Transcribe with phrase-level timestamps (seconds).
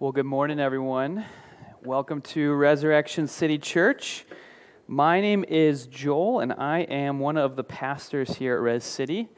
[0.00, 1.24] Well, good morning, everyone.
[1.82, 4.24] Welcome to Resurrection City Church.
[4.86, 9.28] My name is Joel, and I am one of the pastors here at Res City.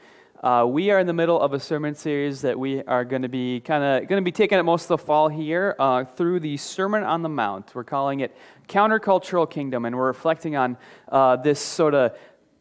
[0.42, 3.28] Uh, we are in the middle of a sermon series that we are going to
[3.30, 6.40] be kind of going to be taking it most of the fall here uh, through
[6.40, 7.74] the Sermon on the Mount.
[7.74, 8.36] We're calling it
[8.68, 10.76] Countercultural Kingdom, and we're reflecting on
[11.08, 12.12] uh, this sort of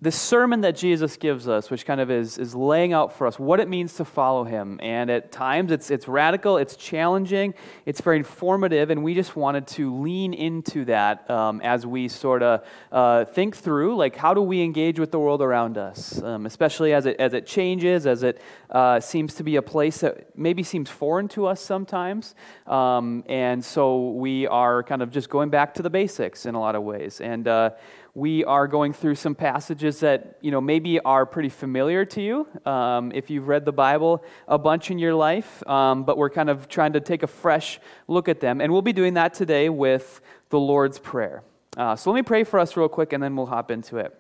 [0.02, 3.38] the sermon that Jesus gives us, which kind of is, is laying out for us
[3.38, 4.80] what it means to follow him.
[4.82, 7.54] And at times it's, it's radical, it's challenging,
[7.86, 12.44] it's very informative, and we just wanted to lean into that um, as we sort
[12.44, 16.46] of uh, think through, like, how do we engage with the world around us, um,
[16.46, 20.38] especially as it, as it changes, as it uh, seems to be a place that
[20.38, 22.36] maybe seems foreign to us sometimes.
[22.68, 26.60] Um, and so we are kind of just going back to the basics in a
[26.60, 27.20] lot of ways.
[27.20, 27.72] And uh,
[28.14, 32.48] we are going through some passages that you know maybe are pretty familiar to you
[32.66, 36.50] um, if you've read the bible a bunch in your life um, but we're kind
[36.50, 38.62] of trying to take a fresh look at them.
[38.62, 41.44] And we'll be doing that today with the lord's prayer.
[41.78, 44.19] Uh, so let me pray for us real quick and then we'll hop into it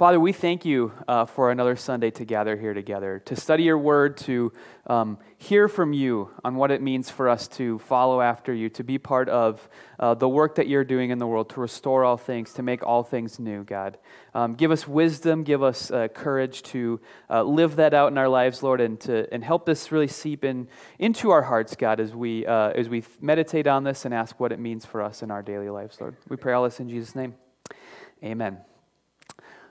[0.00, 3.76] Father, we thank you uh, for another Sunday to gather here together, to study your
[3.76, 4.50] word, to
[4.86, 8.82] um, hear from you on what it means for us to follow after you, to
[8.82, 12.16] be part of uh, the work that you're doing in the world, to restore all
[12.16, 13.98] things, to make all things new, God.
[14.32, 16.98] Um, give us wisdom, give us uh, courage to
[17.28, 20.46] uh, live that out in our lives, Lord, and, to, and help this really seep
[20.46, 20.66] in,
[20.98, 24.50] into our hearts, God, as we, uh, as we meditate on this and ask what
[24.50, 26.16] it means for us in our daily lives, Lord.
[26.30, 27.34] We pray all this in Jesus' name.
[28.24, 28.60] Amen.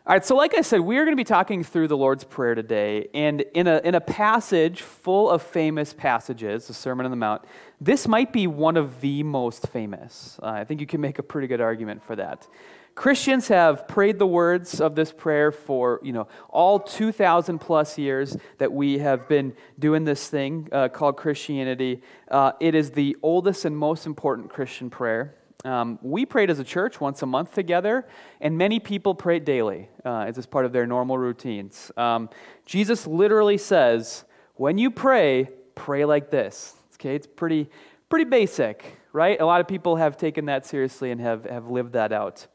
[0.10, 2.24] All right, so like I said, we are going to be talking through the Lord's
[2.24, 3.10] Prayer today.
[3.14, 7.44] And in a, in a passage full of famous passages, the Sermon on the Mount,
[7.80, 10.40] this might be one of the most famous.
[10.42, 12.48] Uh, I think you can make a pretty good argument for that.
[12.96, 18.36] Christians have prayed the words of this prayer for, you know, all 2,000 plus years
[18.58, 22.02] that we have been doing this thing uh, called Christianity.
[22.32, 25.36] Uh, it is the oldest and most important Christian prayer.
[25.66, 28.08] Um, we prayed as a church once a month together,
[28.40, 31.92] and many people prayed daily uh, as part of their normal routines.
[31.98, 32.30] Um,
[32.66, 34.24] Jesus literally says,
[34.56, 36.76] when you pray, pray like this.
[36.96, 37.70] Okay, it's pretty,
[38.10, 39.40] pretty basic, right?
[39.40, 42.48] A lot of people have taken that seriously and have, have lived that out.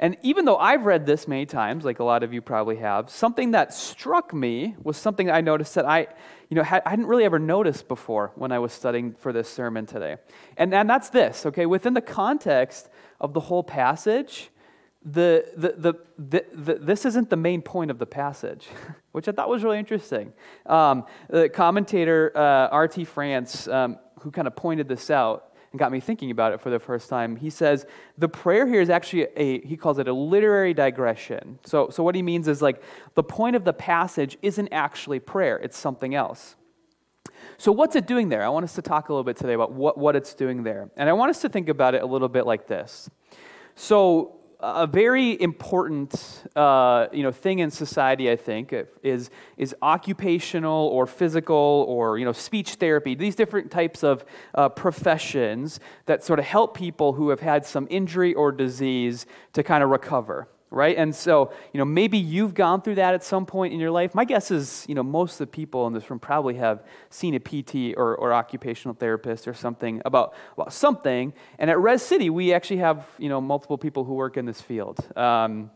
[0.00, 3.10] And even though I've read this many times, like a lot of you probably have,
[3.10, 6.06] something that struck me was something I noticed that I,
[6.48, 9.84] you know, I hadn't really ever noticed before when I was studying for this sermon
[9.84, 10.16] today.
[10.56, 11.66] And, and that's this, okay?
[11.66, 12.88] Within the context
[13.20, 14.48] of the whole passage,
[15.04, 18.68] the, the, the, the, the this isn't the main point of the passage,
[19.12, 20.32] which I thought was really interesting.
[20.64, 23.04] Um, the commentator, uh, R.T.
[23.04, 26.70] France, um, who kind of pointed this out, and got me thinking about it for
[26.70, 27.36] the first time.
[27.36, 27.86] He says
[28.18, 31.58] the prayer here is actually a, he calls it a literary digression.
[31.64, 32.82] So, so what he means is like
[33.14, 36.56] the point of the passage isn't actually prayer, it's something else.
[37.58, 38.42] So, what's it doing there?
[38.42, 40.90] I want us to talk a little bit today about what, what it's doing there.
[40.96, 43.10] And I want us to think about it a little bit like this.
[43.74, 50.88] So, a very important uh, you know, thing in society, I think, is, is occupational
[50.88, 56.38] or physical or you know, speech therapy, these different types of uh, professions that sort
[56.38, 60.96] of help people who have had some injury or disease to kind of recover right?
[60.96, 64.14] And so, you know, maybe you've gone through that at some point in your life.
[64.14, 67.34] My guess is, you know, most of the people in this room probably have seen
[67.34, 71.32] a PT or, or occupational therapist or something about, about something.
[71.58, 74.60] And at Res City, we actually have, you know, multiple people who work in this
[74.60, 75.04] field.
[75.16, 75.70] Um,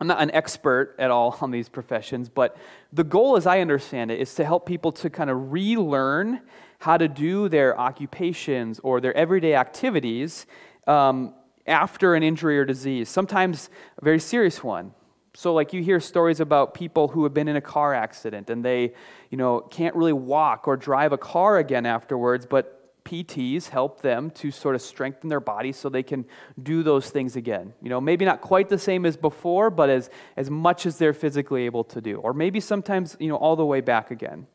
[0.00, 2.56] I'm not an expert at all on these professions, but
[2.92, 6.40] the goal, as I understand it, is to help people to kind of relearn
[6.78, 10.46] how to do their occupations or their everyday activities
[10.86, 11.34] um,
[11.70, 14.92] after an injury or disease, sometimes a very serious one.
[15.34, 18.64] So, like, you hear stories about people who have been in a car accident and
[18.64, 18.94] they,
[19.30, 24.30] you know, can't really walk or drive a car again afterwards, but PTs help them
[24.30, 26.24] to sort of strengthen their body so they can
[26.62, 27.72] do those things again.
[27.80, 31.14] You know, maybe not quite the same as before, but as, as much as they're
[31.14, 32.16] physically able to do.
[32.16, 34.46] Or maybe sometimes, you know, all the way back again.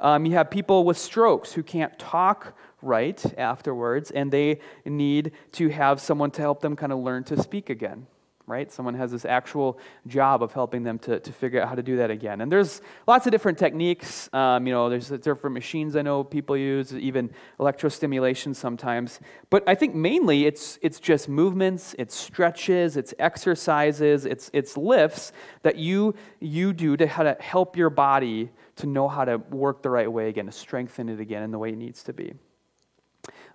[0.00, 5.68] Um, you have people with strokes who can't talk right afterwards, and they need to
[5.68, 8.06] have someone to help them kind of learn to speak again,
[8.46, 8.70] right?
[8.72, 11.96] Someone has this actual job of helping them to, to figure out how to do
[11.96, 12.40] that again.
[12.40, 14.32] And there's lots of different techniques.
[14.32, 19.20] Um, you know, there's different machines I know people use, even electrostimulation sometimes.
[19.50, 25.32] But I think mainly it's, it's just movements, it's stretches, it's exercises, it's, it's lifts
[25.62, 29.82] that you, you do to, how to help your body to know how to work
[29.82, 32.32] the right way again, to strengthen it again in the way it needs to be.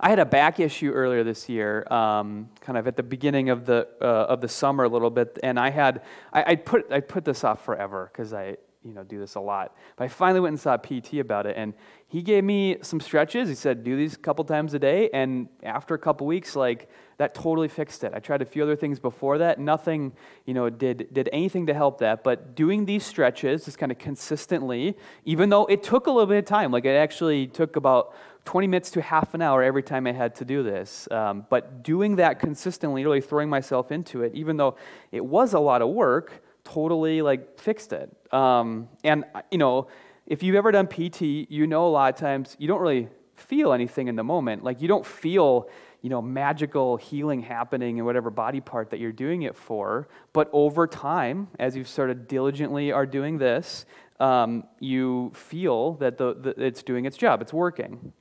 [0.03, 3.65] I had a back issue earlier this year, um, kind of at the beginning of
[3.65, 6.01] the uh, of the summer a little bit, and I had
[6.33, 9.39] I, I put I put this off forever because I you know, do this a
[9.39, 9.75] lot.
[9.95, 11.73] But I finally went and saw PT about it, and
[12.07, 13.47] he gave me some stretches.
[13.49, 15.09] He said, do these a couple times a day.
[15.13, 18.11] And after a couple weeks, like, that totally fixed it.
[18.13, 19.59] I tried a few other things before that.
[19.59, 20.13] Nothing,
[20.45, 22.23] you know, did, did anything to help that.
[22.23, 26.39] But doing these stretches just kind of consistently, even though it took a little bit
[26.39, 28.13] of time, like it actually took about
[28.45, 31.07] 20 minutes to half an hour every time I had to do this.
[31.11, 34.75] Um, but doing that consistently, really throwing myself into it, even though
[35.11, 38.11] it was a lot of work, totally like fixed it.
[38.33, 39.87] Um, and, you know,
[40.27, 43.73] if you've ever done PT, you know a lot of times you don't really feel
[43.73, 44.63] anything in the moment.
[44.63, 45.69] Like you don't feel,
[46.01, 50.07] you know, magical healing happening in whatever body part that you're doing it for.
[50.31, 53.85] But over time, as you sort of diligently are doing this,
[54.19, 58.13] um, you feel that the, the, it's doing its job, it's working.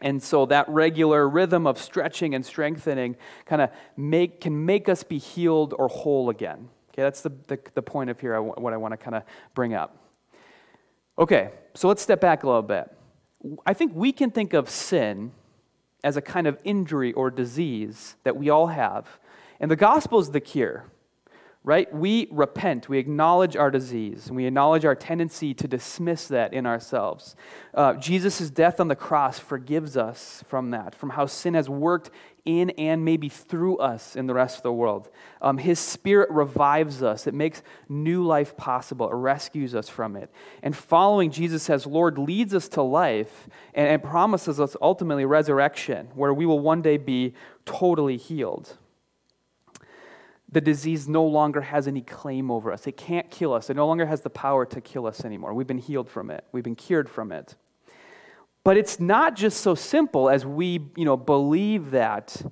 [0.00, 3.16] And so that regular rhythm of stretching and strengthening
[3.46, 6.68] kind of make, can make us be healed or whole again.
[6.90, 9.22] Okay, that's the, the, the point of here, what I want to kind of
[9.54, 9.96] bring up.
[11.18, 12.90] Okay, so let's step back a little bit.
[13.64, 15.32] I think we can think of sin
[16.04, 19.18] as a kind of injury or disease that we all have.
[19.60, 20.84] And the gospel is the cure
[21.66, 21.92] right?
[21.92, 27.34] We repent, we acknowledge our disease, we acknowledge our tendency to dismiss that in ourselves.
[27.74, 32.10] Uh, Jesus' death on the cross forgives us from that, from how sin has worked
[32.44, 35.10] in and maybe through us in the rest of the world.
[35.42, 40.30] Um, his spirit revives us, it makes new life possible, it rescues us from it.
[40.62, 46.10] And following Jesus as Lord leads us to life and, and promises us ultimately resurrection,
[46.14, 47.34] where we will one day be
[47.64, 48.78] totally healed
[50.50, 52.86] the disease no longer has any claim over us.
[52.86, 53.68] It can't kill us.
[53.68, 55.54] It no longer has the power to kill us anymore.
[55.54, 57.56] We've been healed from it, we've been cured from it.
[58.64, 62.42] But it's not just so simple as we, you know, believe that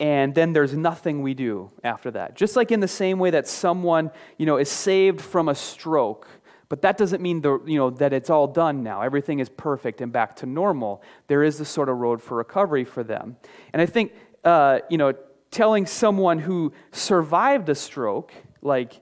[0.00, 2.34] and then there's nothing we do after that.
[2.34, 6.26] Just like in the same way that someone, you know, is saved from a stroke,
[6.70, 9.02] but that doesn't mean the, you know, that it's all done now.
[9.02, 11.02] Everything is perfect and back to normal.
[11.26, 13.36] There is a sort of road for recovery for them.
[13.74, 15.12] And I think, uh, you know,
[15.50, 18.32] telling someone who survived a stroke,
[18.62, 19.00] like,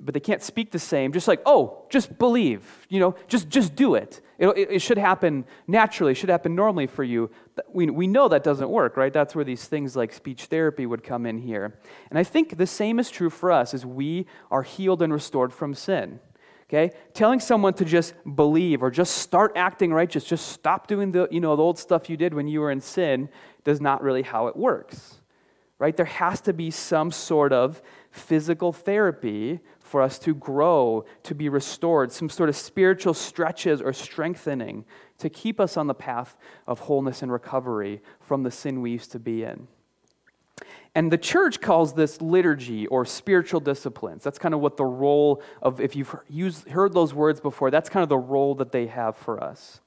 [0.00, 3.74] but they can't speak the same, just like, oh, just believe, you know, just, just
[3.74, 4.20] do it.
[4.38, 7.30] It, it should happen naturally, it should happen normally for you.
[7.72, 9.12] We, we know that doesn't work, right?
[9.12, 11.80] That's where these things like speech therapy would come in here.
[12.10, 15.52] And I think the same is true for us as we are healed and restored
[15.52, 16.20] from sin.
[16.68, 16.94] Okay?
[17.14, 21.40] Telling someone to just believe or just start acting righteous, just stop doing the, you
[21.40, 23.28] know, the old stuff you did when you were in sin,
[23.64, 25.17] does not really how it works
[25.78, 25.96] right?
[25.96, 31.48] There has to be some sort of physical therapy for us to grow, to be
[31.48, 34.84] restored, some sort of spiritual stretches or strengthening
[35.18, 36.36] to keep us on the path
[36.66, 39.68] of wholeness and recovery from the sin we used to be in.
[40.94, 44.24] And the church calls this liturgy or spiritual disciplines.
[44.24, 47.88] That's kind of what the role of, if you've used, heard those words before, that's
[47.88, 49.80] kind of the role that they have for us.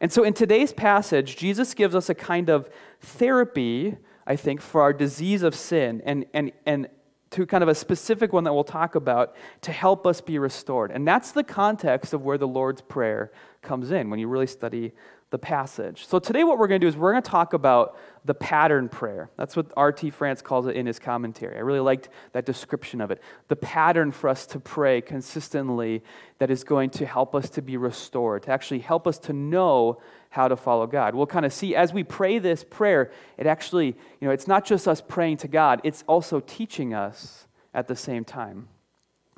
[0.00, 2.70] And so in today's passage, Jesus gives us a kind of
[3.00, 3.96] therapy
[4.26, 6.88] I think, for our disease of sin and, and, and
[7.30, 10.92] to kind of a specific one that we'll talk about to help us be restored.
[10.92, 14.92] And that's the context of where the Lord's Prayer comes in when you really study
[15.34, 16.06] the passage.
[16.06, 18.88] So today, what we're going to do is we're going to talk about the pattern
[18.88, 19.30] prayer.
[19.36, 20.10] That's what R.T.
[20.10, 21.56] France calls it in his commentary.
[21.56, 23.20] I really liked that description of it.
[23.48, 26.04] The pattern for us to pray consistently
[26.38, 30.00] that is going to help us to be restored, to actually help us to know
[30.34, 31.14] how to follow God.
[31.14, 34.64] We'll kind of see as we pray this prayer, it actually, you know, it's not
[34.64, 38.68] just us praying to God, it's also teaching us at the same time.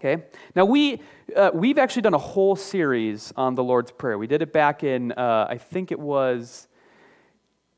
[0.01, 0.25] Okay?
[0.55, 1.03] Now, we,
[1.35, 4.17] uh, we've actually done a whole series on the Lord's Prayer.
[4.17, 6.66] We did it back in, uh, I think it was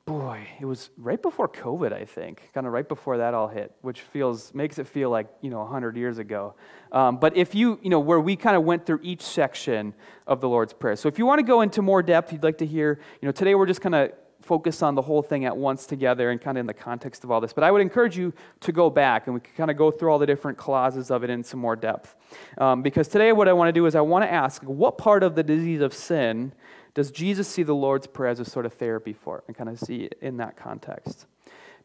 [0.09, 3.73] boy, it was right before COVID, I think, kind of right before that all hit,
[3.83, 6.55] which feels makes it feel like you know 100 years ago.
[6.93, 9.93] Um, but if you you know where we kind of went through each section
[10.27, 10.97] of the Lord's Prayer.
[10.97, 13.33] So if you want to go into more depth, you'd like to hear, you know,
[13.33, 16.57] today we're just kind of focus on the whole thing at once together and kind
[16.57, 17.53] of in the context of all this.
[17.53, 20.11] But I would encourage you to go back and we can kind of go through
[20.11, 22.17] all the different clauses of it in some more depth.
[22.57, 25.23] Um, because today, what I want to do is I want to ask what part
[25.23, 26.53] of the disease of sin
[26.95, 29.69] does Jesus see the Lord's Prayer as a sort of therapy for it and kind
[29.69, 31.27] of see it in that context?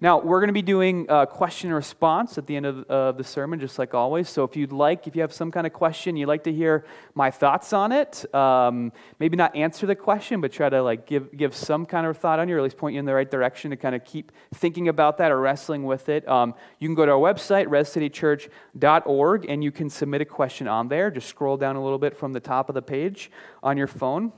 [0.03, 3.13] Now, we're going to be doing a question and response at the end of uh,
[3.13, 4.27] the sermon, just like always.
[4.27, 6.86] So, if you'd like, if you have some kind of question, you'd like to hear
[7.15, 11.38] my thoughts on it, um, maybe not answer the question, but try to like give,
[11.38, 13.31] give some kind of thought on you, or at least point you in the right
[13.31, 16.27] direction to kind of keep thinking about that or wrestling with it.
[16.27, 20.89] Um, you can go to our website, rescitychurch.org, and you can submit a question on
[20.89, 21.12] there.
[21.12, 23.31] Just scroll down a little bit from the top of the page
[23.62, 24.33] on your phone.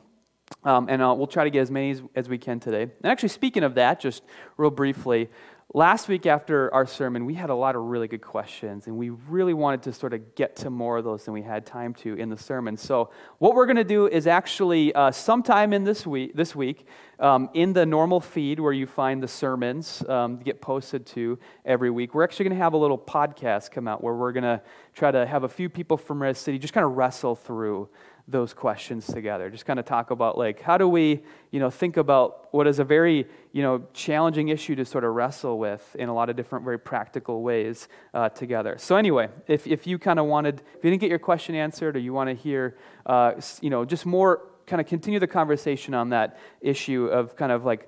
[0.63, 2.83] Um, and uh, we'll try to get as many as, as, we can today.
[2.83, 4.23] And actually, speaking of that, just
[4.57, 5.29] real briefly,
[5.73, 9.09] last week after our sermon, we had a lot of really good questions, and we
[9.09, 12.13] really wanted to sort of get to more of those than we had time to
[12.13, 12.77] in the sermon.
[12.77, 13.09] So,
[13.39, 16.87] what we're going to do is actually uh, sometime in this week, this week,
[17.19, 21.89] um, in the normal feed where you find the sermons um, get posted to every
[21.89, 24.61] week, we're actually going to have a little podcast come out where we're going to
[24.93, 27.89] try to have a few people from Res City just kind of wrestle through
[28.27, 29.49] those questions together.
[29.49, 32.79] Just kind of talk about like how do we, you know, think about what is
[32.79, 36.35] a very, you know, challenging issue to sort of wrestle with in a lot of
[36.35, 38.77] different very practical ways uh, together.
[38.79, 41.95] So anyway, if, if you kind of wanted, if you didn't get your question answered
[41.95, 45.93] or you want to hear, uh, you know, just more kind of continue the conversation
[45.93, 47.87] on that issue of kind of like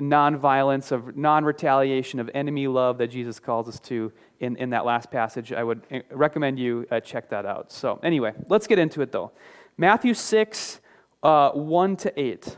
[0.00, 4.84] nonviolence, of non retaliation, of enemy love that Jesus calls us to in, in that
[4.84, 7.72] last passage, I would eh, recommend you uh, check that out.
[7.72, 9.32] So, anyway, let's get into it though.
[9.78, 10.80] Matthew 6,
[11.22, 12.56] uh, 1 to 8.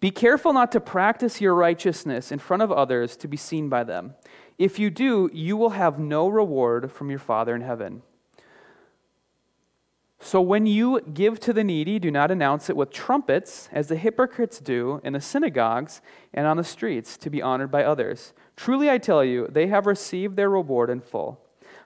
[0.00, 3.84] Be careful not to practice your righteousness in front of others to be seen by
[3.84, 4.14] them.
[4.58, 8.02] If you do, you will have no reward from your Father in heaven.
[10.22, 13.96] So when you give to the needy, do not announce it with trumpets, as the
[13.96, 16.02] hypocrites do in the synagogues
[16.32, 18.34] and on the streets, to be honored by others.
[18.54, 21.40] Truly I tell you, they have received their reward in full.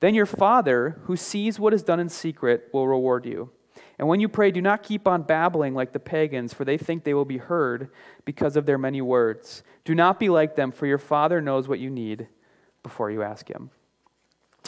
[0.00, 3.50] then your Father, who sees what is done in secret, will reward you.
[3.98, 7.04] And when you pray, do not keep on babbling like the pagans, for they think
[7.04, 7.90] they will be heard
[8.24, 9.62] because of their many words.
[9.84, 12.26] Do not be like them, for your Father knows what you need
[12.82, 13.70] before you ask Him.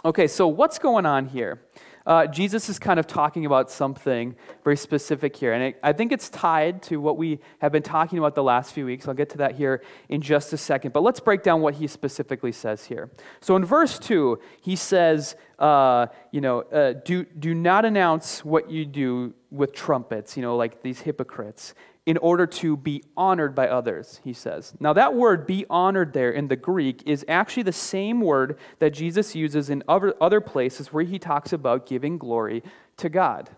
[0.04, 1.62] Okay, so what's going on here?
[2.06, 5.52] Uh, Jesus is kind of talking about something very specific here.
[5.52, 8.72] And it, I think it's tied to what we have been talking about the last
[8.72, 9.06] few weeks.
[9.06, 10.92] I'll get to that here in just a second.
[10.92, 13.10] But let's break down what he specifically says here.
[13.40, 18.70] So in verse 2, he says, uh, you know, uh, do, do not announce what
[18.70, 23.68] you do with trumpets, you know, like these hypocrites in order to be honored by
[23.68, 24.74] others, he says.
[24.80, 28.90] Now, that word be honored there in the Greek is actually the same word that
[28.90, 32.64] Jesus uses in other, places where he talks about giving glory
[32.96, 33.50] to God.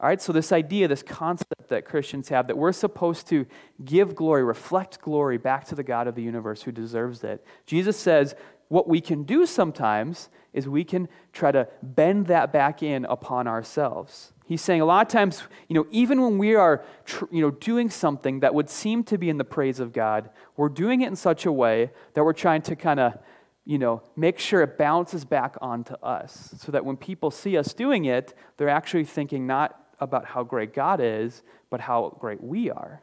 [0.00, 3.44] All right, so this idea, this concept that Christians have that we're supposed to
[3.84, 7.44] give glory, reflect glory back to the God of the universe who deserves it.
[7.66, 8.34] Jesus says
[8.68, 13.46] what we can do sometimes is we can try to bend that back in upon
[13.46, 14.32] ourselves.
[14.50, 17.52] He's saying a lot of times, you know, even when we are, tr- you know,
[17.52, 21.06] doing something that would seem to be in the praise of God, we're doing it
[21.06, 23.16] in such a way that we're trying to kind of,
[23.64, 27.72] you know, make sure it bounces back onto us so that when people see us
[27.72, 32.72] doing it, they're actually thinking not about how great God is, but how great we
[32.72, 33.00] are.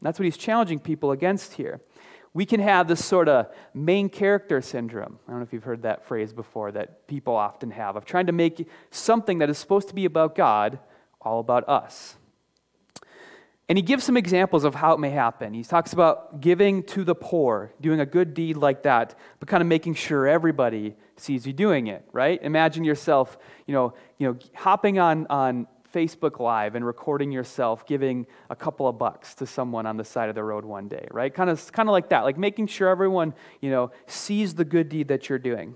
[0.00, 1.80] And that's what he's challenging people against here
[2.34, 5.18] we can have this sort of main character syndrome.
[5.26, 8.26] I don't know if you've heard that phrase before that people often have of trying
[8.26, 10.78] to make something that is supposed to be about God
[11.20, 12.16] all about us.
[13.68, 15.54] And he gives some examples of how it may happen.
[15.54, 19.62] He talks about giving to the poor, doing a good deed like that, but kind
[19.62, 22.42] of making sure everybody sees you doing it, right?
[22.42, 28.26] Imagine yourself, you know, you know hopping on, on Facebook Live and recording yourself giving
[28.50, 31.32] a couple of bucks to someone on the side of the road one day, right?
[31.32, 34.88] Kind of, kind of like that, like making sure everyone, you know, sees the good
[34.88, 35.74] deed that you're doing.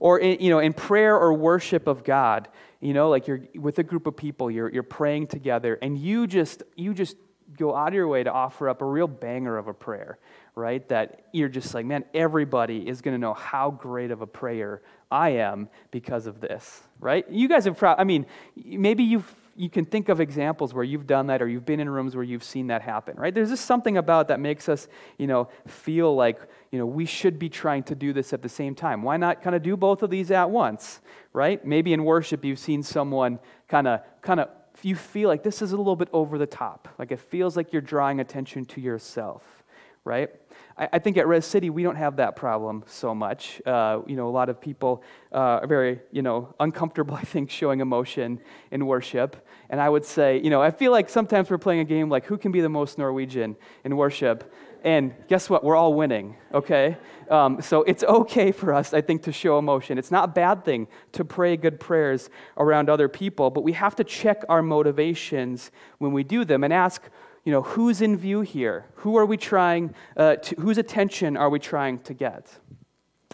[0.00, 2.48] Or, in, you know, in prayer or worship of God,
[2.80, 6.26] you know, like you're with a group of people, you're, you're praying together, and you
[6.26, 7.16] just, you just
[7.56, 10.18] go out of your way to offer up a real banger of a prayer,
[10.54, 10.88] right?
[10.88, 14.82] That you're just like, man, everybody is going to know how great of a prayer
[15.10, 17.28] I am because of this, right?
[17.30, 21.06] You guys have, pro- I mean, maybe you've you can think of examples where you've
[21.06, 23.34] done that or you've been in rooms where you've seen that happen, right?
[23.34, 24.86] There's just something about that makes us,
[25.18, 26.38] you know, feel like,
[26.70, 29.02] you know, we should be trying to do this at the same time.
[29.02, 31.00] Why not kind of do both of these at once,
[31.32, 31.64] right?
[31.66, 34.48] Maybe in worship you've seen someone kind of kind of
[34.82, 36.88] you feel like this is a little bit over the top.
[36.96, 39.64] Like it feels like you're drawing attention to yourself,
[40.04, 40.30] right?
[40.76, 43.60] I, I think at Res City, we don't have that problem so much.
[43.66, 47.50] Uh, you know, a lot of people uh, are very, you know, uncomfortable, I think,
[47.50, 49.46] showing emotion in worship.
[49.70, 52.24] And I would say, you know, I feel like sometimes we're playing a game like
[52.24, 54.52] who can be the most Norwegian in worship?
[54.82, 55.64] And guess what?
[55.64, 56.96] We're all winning, okay?
[57.28, 59.98] Um, so it's okay for us, I think, to show emotion.
[59.98, 63.96] It's not a bad thing to pray good prayers around other people, but we have
[63.96, 67.02] to check our motivations when we do them and ask,
[67.44, 68.86] you know, who's in view here?
[68.96, 72.58] Who are we trying, uh, to, whose attention are we trying to get?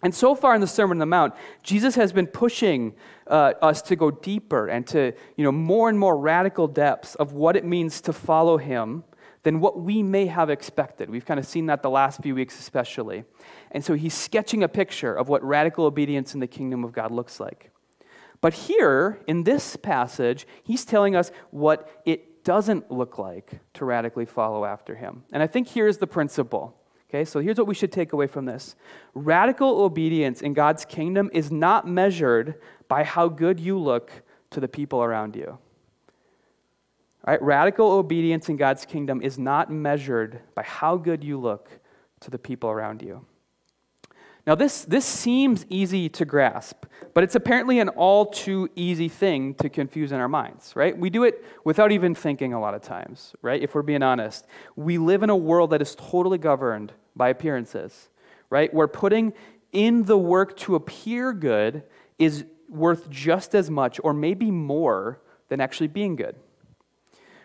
[0.05, 1.33] And so far in the Sermon on the Mount,
[1.63, 2.95] Jesus has been pushing
[3.27, 7.33] uh, us to go deeper and to, you know, more and more radical depths of
[7.33, 9.05] what it means to follow him
[9.45, 11.09] than what we may have expected.
[11.09, 13.25] We've kind of seen that the last few weeks, especially.
[13.71, 17.11] And so he's sketching a picture of what radical obedience in the kingdom of God
[17.11, 17.71] looks like.
[18.43, 24.27] But here, in this passage, he's telling us what it doesn't look like to radically
[24.27, 25.25] follow after him.
[25.33, 26.77] And I think here's the principle.
[27.15, 28.75] Okay, so here's what we should take away from this
[29.15, 32.57] radical obedience in God's kingdom is not measured
[32.89, 34.11] by how good you look
[34.51, 35.59] to the people around you.
[37.25, 41.71] Right, radical obedience in God's kingdom is not measured by how good you look
[42.19, 43.25] to the people around you.
[44.45, 49.55] Now, this, this seems easy to grasp, but it's apparently an all too easy thing
[49.55, 50.99] to confuse in our minds, right?
[50.99, 53.63] We do it without even thinking a lot of times, right?
[53.63, 54.47] If we're being honest.
[54.75, 58.09] We live in a world that is totally governed by appearances,
[58.51, 58.73] right?
[58.73, 59.33] Where putting
[59.73, 61.83] in the work to appear good
[62.19, 66.37] is worth just as much or maybe more than actually being good,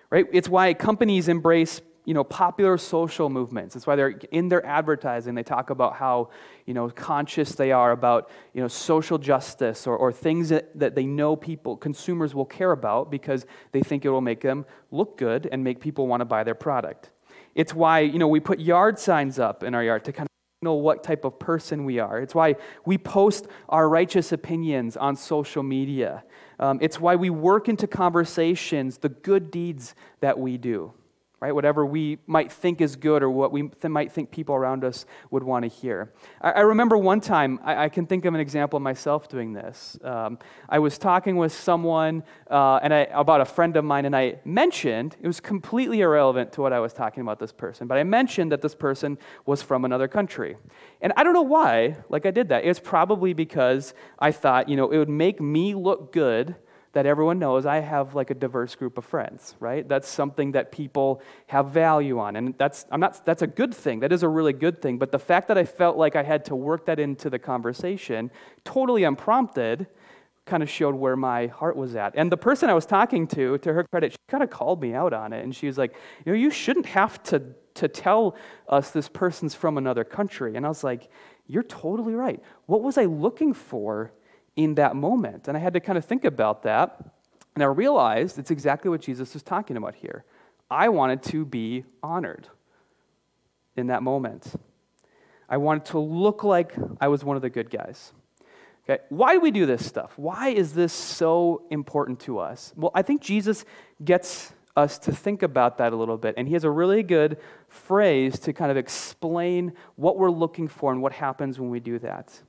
[0.10, 0.26] right?
[0.32, 3.76] It's why companies embrace you know, popular social movements.
[3.76, 6.32] It's why they're in their advertising, they talk about how,
[6.66, 10.96] you know, conscious they are about, you know, social justice or, or things that, that
[10.96, 15.20] they know people, consumers will care about because they think it will make them look
[15.20, 17.12] good and make people want to buy their product.
[17.56, 20.30] It's why, you know, we put yard signs up in our yard to kind of
[20.66, 22.20] know what type of person we are.
[22.20, 26.24] It's why we post our righteous opinions on social media.
[26.60, 30.94] Um, it's why we work into conversations the good deeds that we do
[31.40, 31.56] right?
[31.56, 35.06] Whatever we might think is good or what we th- might think people around us
[35.32, 36.12] would want to hear.
[36.42, 39.54] I, I remember one time, I, I, can think of an example of myself doing
[39.54, 39.98] this.
[40.04, 44.16] Um, I was talking with someone uh, and I, about a friend of mine, and
[44.16, 47.98] I mentioned, it was completely irrelevant to what I was talking about this person, but
[47.98, 50.58] I mentioned that this person was from another country.
[51.02, 52.66] And I don't know why, like I did that.
[52.66, 56.56] It's probably because I thought, you know, it would make me look good
[56.94, 59.88] that everyone knows I have like a diverse group of friends, right?
[59.88, 62.36] That's something that people have value on.
[62.36, 64.00] And that's, I'm not, that's a good thing.
[64.00, 64.98] That is a really good thing.
[64.98, 68.32] But the fact that I felt like I had to work that into the conversation,
[68.64, 69.88] totally unprompted,
[70.46, 72.14] kind of showed where my heart was at.
[72.16, 74.96] And the person I was talking to, to her credit, she kind of called me
[74.96, 75.44] out on it.
[75.44, 75.94] And she was like,
[76.26, 77.44] you know, you shouldn't have to,
[77.76, 78.36] to tell
[78.68, 80.56] us this person's from another country.
[80.56, 81.10] And I was like,
[81.46, 82.42] you're totally right.
[82.66, 84.12] What was I looking for
[84.56, 85.48] in that moment.
[85.48, 87.04] And I had to kind of think about that.
[87.56, 90.24] And I realized it's exactly what Jesus was talking about here.
[90.70, 92.48] I wanted to be honored
[93.76, 94.54] in that moment.
[95.48, 98.14] I wanted to look like I was one of the good guys.
[98.88, 100.14] Okay, why do we do this stuff?
[100.16, 102.74] Why is this so important to us?
[102.76, 103.66] Well, I think Jesus
[104.04, 106.36] gets us to think about that a little bit.
[106.38, 110.92] And he has a really good phrase to kind of explain what we're looking for
[110.92, 112.42] and what happens when we do that.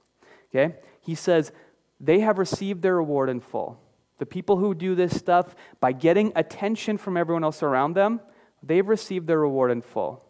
[0.50, 0.76] Okay?
[1.00, 1.52] He says,
[2.00, 3.78] they have received their reward in full.
[4.18, 8.20] The people who do this stuff by getting attention from everyone else around them,
[8.62, 10.24] they've received their reward in full.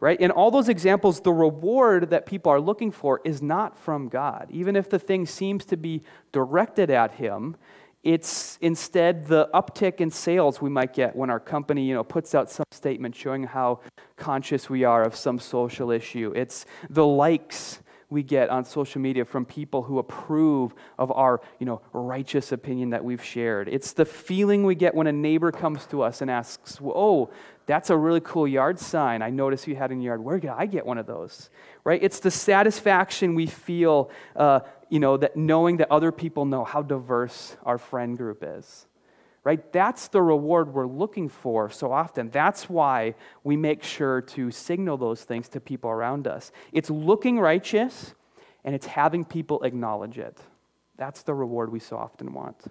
[0.00, 0.20] Right?
[0.20, 4.48] In all those examples, the reward that people are looking for is not from God.
[4.50, 7.56] Even if the thing seems to be directed at Him,
[8.02, 12.34] it's instead the uptick in sales we might get when our company you know, puts
[12.34, 13.80] out some statement showing how
[14.16, 16.32] conscious we are of some social issue.
[16.36, 17.80] It's the likes
[18.14, 22.90] we get on social media from people who approve of our you know, righteous opinion
[22.90, 23.68] that we've shared.
[23.68, 27.30] It's the feeling we get when a neighbor comes to us and asks, Oh,
[27.66, 29.20] that's a really cool yard sign.
[29.20, 30.24] I noticed you had in your yard.
[30.24, 31.50] Where did I get one of those?
[31.82, 32.02] Right?
[32.02, 36.82] It's the satisfaction we feel, uh, you know, that knowing that other people know how
[36.82, 38.86] diverse our friend group is
[39.44, 39.72] right?
[39.72, 42.30] That's the reward we're looking for so often.
[42.30, 46.50] That's why we make sure to signal those things to people around us.
[46.72, 48.14] It's looking righteous
[48.64, 50.38] and it's having people acknowledge it.
[50.96, 52.64] That's the reward we so often want.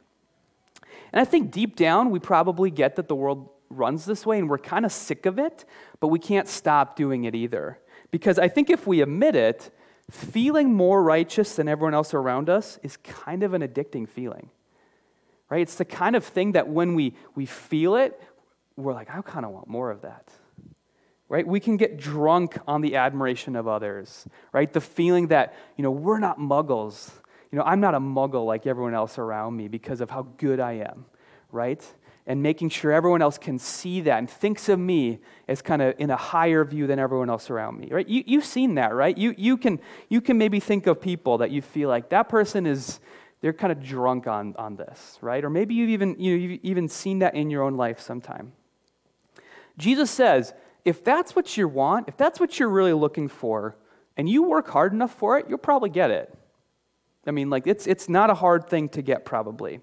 [1.12, 4.50] And I think deep down, we probably get that the world runs this way and
[4.50, 5.66] we're kind of sick of it,
[6.00, 7.80] but we can't stop doing it either.
[8.10, 9.72] Because I think if we admit it,
[10.10, 14.50] feeling more righteous than everyone else around us is kind of an addicting feeling
[15.54, 15.62] right?
[15.62, 18.20] It's the kind of thing that when we, we feel it,
[18.76, 20.28] we're like, I kind of want more of that.
[21.30, 21.46] Right?
[21.46, 24.74] We can get drunk on the admiration of others, right?
[24.74, 27.12] The feeling that, you know, we're not muggles.
[27.52, 30.60] You know, I'm not a muggle like everyone else around me because of how good
[30.60, 31.06] I am,
[31.52, 31.84] right?
[32.26, 35.94] And making sure everyone else can see that and thinks of me as kind of
[36.00, 38.08] in a higher view than everyone else around me, right?
[38.08, 39.16] You, you've seen that, right?
[39.16, 42.66] You, you, can, you can maybe think of people that you feel like that person
[42.66, 43.00] is,
[43.44, 45.44] they're kind of drunk on, on this, right?
[45.44, 48.54] Or maybe you've even, you know, you've even seen that in your own life sometime.
[49.78, 50.54] Jesus says,
[50.86, 53.76] if that's what you want, if that's what you're really looking for,
[54.16, 56.34] and you work hard enough for it, you'll probably get it.
[57.28, 59.82] I mean, like, it's, it's not a hard thing to get, probably.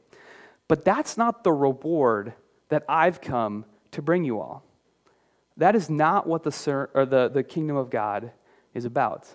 [0.66, 2.32] But that's not the reward
[2.70, 4.64] that I've come to bring you all.
[5.58, 8.32] That is not what the, or the, the kingdom of God
[8.72, 9.28] is about.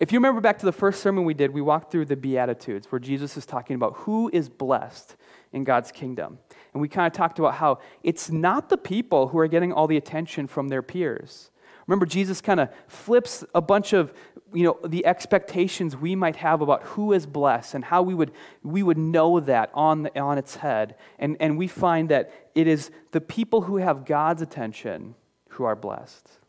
[0.00, 2.90] If you remember back to the first sermon we did, we walked through the Beatitudes
[2.90, 5.14] where Jesus is talking about who is blessed
[5.52, 6.38] in God's kingdom.
[6.72, 9.86] And we kind of talked about how it's not the people who are getting all
[9.86, 11.50] the attention from their peers.
[11.86, 14.14] Remember, Jesus kind of flips a bunch of
[14.54, 18.32] you know, the expectations we might have about who is blessed and how we would,
[18.62, 20.94] we would know that on, the, on its head.
[21.18, 25.14] And, and we find that it is the people who have God's attention
[25.50, 26.39] who are blessed.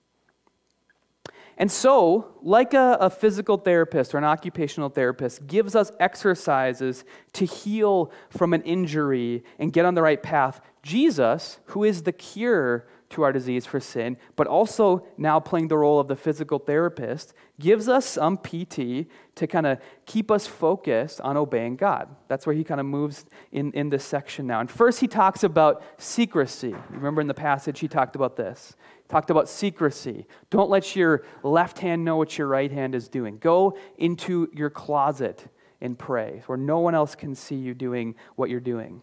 [1.61, 7.45] And so, like a, a, physical therapist or an occupational therapist gives us exercises to
[7.45, 12.87] heal from an injury and get on the right path, Jesus, who is the cure
[13.11, 17.33] to our disease for sin, but also now playing the role of the physical therapist,
[17.59, 22.13] gives us some PT to kind of keep us focused on obeying God.
[22.27, 24.59] That's where he kind of moves in, in this section now.
[24.59, 26.75] And first, he talks about secrecy.
[26.89, 28.75] Remember in the passage, he talked about this.
[29.07, 30.25] Talked about secrecy.
[30.49, 33.37] Don't let your left hand know what your right hand is doing.
[33.37, 35.45] Go into your closet
[35.81, 39.01] and pray, where no one else can see you doing what you're doing.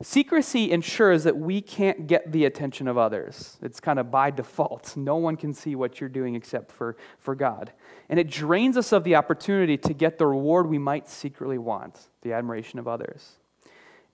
[0.00, 3.56] Secrecy ensures that we can't get the attention of others.
[3.62, 4.96] It's kind of by default.
[5.08, 7.72] No one can see what you're doing except for, for God.
[8.08, 12.08] And it drains us of the opportunity to get the reward we might secretly want
[12.22, 13.38] the admiration of others.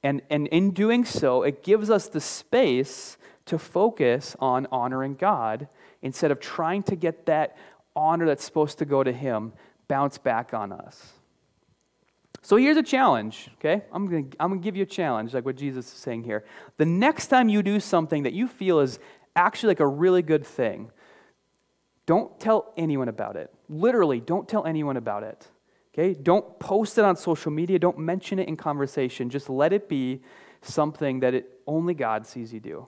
[0.03, 5.69] And, and in doing so, it gives us the space to focus on honoring God
[6.01, 7.57] instead of trying to get that
[7.95, 9.53] honor that's supposed to go to Him
[9.89, 11.13] bounce back on us.
[12.45, 13.85] So here's a challenge, okay?
[13.91, 16.25] I'm going to I'm going to give you a challenge, like what Jesus is saying
[16.25, 16.45] here.
[16.77, 18.99] The next time you do something that you feel is
[19.35, 20.91] actually like a really good thing,
[22.05, 23.51] don't tell anyone about it.
[23.71, 25.49] Literally, don't tell anyone about it.
[25.95, 26.13] Okay?
[26.13, 27.79] Don't post it on social media.
[27.79, 29.31] Don't mention it in conversation.
[29.31, 30.21] Just let it be
[30.61, 32.87] something that it, only God sees you do.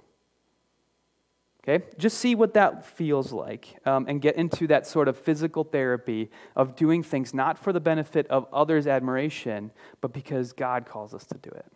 [1.68, 1.84] Okay?
[1.98, 6.30] Just see what that feels like um, and get into that sort of physical therapy
[6.54, 11.24] of doing things not for the benefit of others' admiration, but because God calls us
[11.26, 11.66] to do it.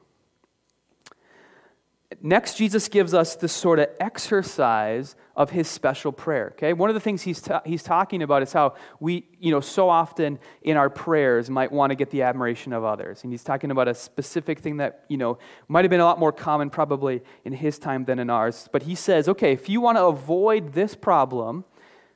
[2.20, 6.48] Next, Jesus gives us this sort of exercise of his special prayer.
[6.56, 9.60] Okay, one of the things he's, ta- he's talking about is how we, you know,
[9.60, 13.44] so often in our prayers might want to get the admiration of others, and he's
[13.44, 16.68] talking about a specific thing that you know might have been a lot more common
[16.68, 18.68] probably in his time than in ours.
[18.72, 21.64] But he says, okay, if you want to avoid this problem,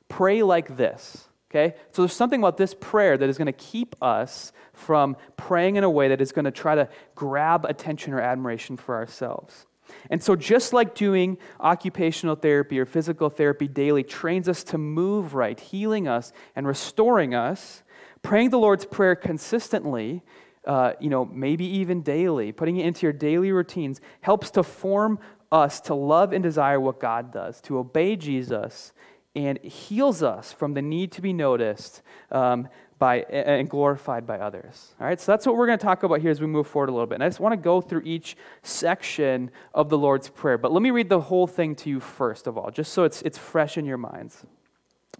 [0.09, 1.29] pray like this.
[1.49, 5.77] Okay, so there's something about this prayer that is going to keep us from praying
[5.77, 9.65] in a way that is going to try to grab attention or admiration for ourselves.
[10.09, 15.33] And so, just like doing occupational therapy or physical therapy daily trains us to move
[15.33, 17.83] right, healing us and restoring us,
[18.21, 20.23] praying the Lord's Prayer consistently,
[20.65, 25.19] uh, you know, maybe even daily, putting it into your daily routines, helps to form
[25.51, 28.91] us to love and desire what God does, to obey Jesus,
[29.35, 34.95] and heals us from the need to be noticed um, by, and glorified by others.
[34.99, 36.89] All right, so that's what we're going to talk about here as we move forward
[36.89, 37.15] a little bit.
[37.15, 40.57] And I just want to go through each section of the Lord's Prayer.
[40.57, 43.21] But let me read the whole thing to you first of all, just so it's,
[43.23, 44.45] it's fresh in your minds.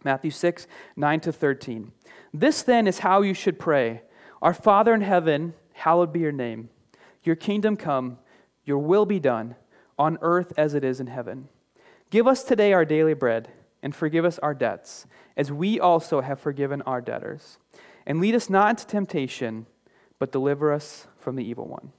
[0.03, 1.91] Matthew 6, 9 to 13.
[2.33, 4.01] This then is how you should pray
[4.41, 6.69] Our Father in heaven, hallowed be your name.
[7.23, 8.19] Your kingdom come,
[8.63, 9.55] your will be done,
[9.97, 11.49] on earth as it is in heaven.
[12.09, 13.49] Give us today our daily bread,
[13.81, 17.57] and forgive us our debts, as we also have forgiven our debtors
[18.06, 19.65] and lead us not into temptation,
[20.20, 21.91] but deliver us from the evil one.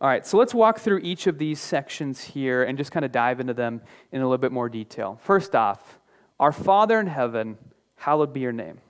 [0.00, 3.12] All right, so let's walk through each of these sections here and just kind of
[3.12, 5.20] dive into them in a little bit more detail.
[5.22, 6.00] First off,
[6.40, 7.56] our Father in heaven,
[7.94, 8.80] hallowed be your name.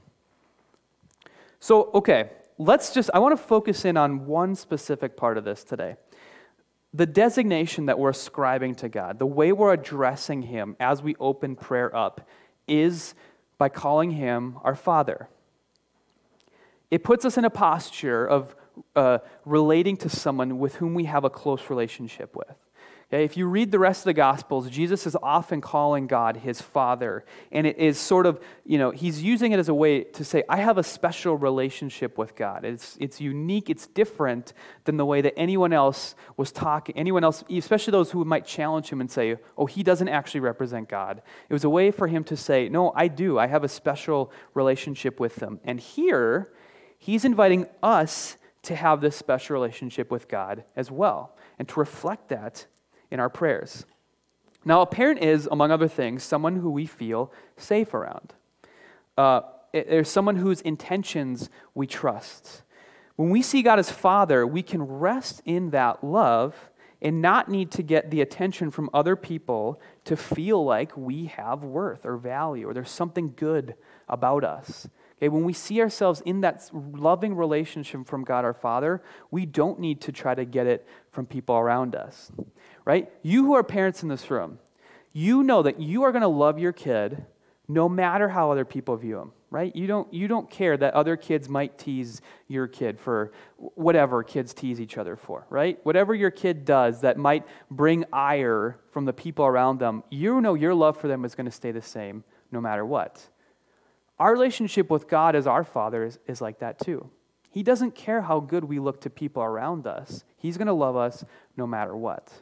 [1.61, 5.65] So, okay, let's just, I want to focus in on one specific part of this
[5.65, 5.97] today.
[6.95, 11.57] The designation that we're ascribing to God, the way we're addressing Him as we open
[11.57, 12.27] prayer up,
[12.67, 13.15] is
[13.59, 15.29] by calling Him our Father
[16.93, 18.55] it puts us in a posture of
[18.95, 22.55] uh, relating to someone with whom we have a close relationship with.
[23.11, 27.25] If you read the rest of the Gospels, Jesus is often calling God his Father.
[27.51, 30.45] And it is sort of, you know, he's using it as a way to say,
[30.51, 32.63] I have a special relationship with God.
[32.63, 34.53] It's, it's unique, it's different
[34.85, 38.91] than the way that anyone else was talking, anyone else, especially those who might challenge
[38.91, 41.23] him and say, oh, he doesn't actually represent God.
[41.49, 43.39] It was a way for him to say, no, I do.
[43.39, 45.59] I have a special relationship with them.
[45.65, 46.53] And here,
[47.03, 52.29] He's inviting us to have this special relationship with God as well and to reflect
[52.29, 52.67] that
[53.11, 53.85] in our prayers.
[54.65, 58.35] Now, a parent is, among other things, someone who we feel safe around.
[59.19, 59.41] Uh,
[59.73, 62.63] there's someone whose intentions we trust.
[63.17, 67.73] When we see God as Father, we can rest in that love and not need
[67.73, 72.69] to get the attention from other people to feel like we have worth or value
[72.69, 73.75] or there's something good
[74.09, 74.87] about us.
[75.23, 79.79] Okay, when we see ourselves in that loving relationship from God our Father, we don't
[79.79, 82.33] need to try to get it from people around us.
[82.85, 83.09] Right?
[83.23, 84.59] You who are parents in this room,
[85.13, 87.25] you know that you are going to love your kid
[87.69, 89.77] no matter how other people view him right?
[89.77, 94.55] You don't, you don't care that other kids might tease your kid for whatever kids
[94.55, 95.79] tease each other for, right?
[95.85, 100.55] Whatever your kid does that might bring ire from the people around them, you know
[100.55, 103.29] your love for them is going to stay the same no matter what.
[104.23, 107.11] Our relationship with God as our Father is, is like that too.
[107.51, 110.95] He doesn't care how good we look to people around us, He's going to love
[110.95, 111.25] us
[111.57, 112.33] no matter what.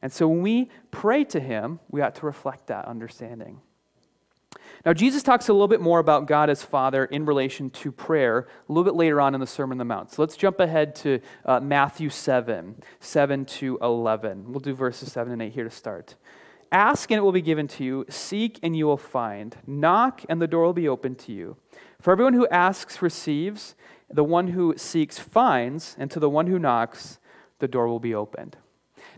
[0.00, 3.60] And so when we pray to Him, we ought to reflect that understanding.
[4.86, 8.46] Now, Jesus talks a little bit more about God as Father in relation to prayer
[8.68, 10.12] a little bit later on in the Sermon on the Mount.
[10.12, 14.52] So let's jump ahead to uh, Matthew 7, 7 to 11.
[14.52, 16.14] We'll do verses 7 and 8 here to start.
[16.70, 18.04] Ask and it will be given to you.
[18.08, 19.56] Seek and you will find.
[19.66, 21.56] Knock and the door will be opened to you.
[22.00, 23.74] For everyone who asks receives,
[24.10, 27.18] the one who seeks finds, and to the one who knocks,
[27.58, 28.56] the door will be opened.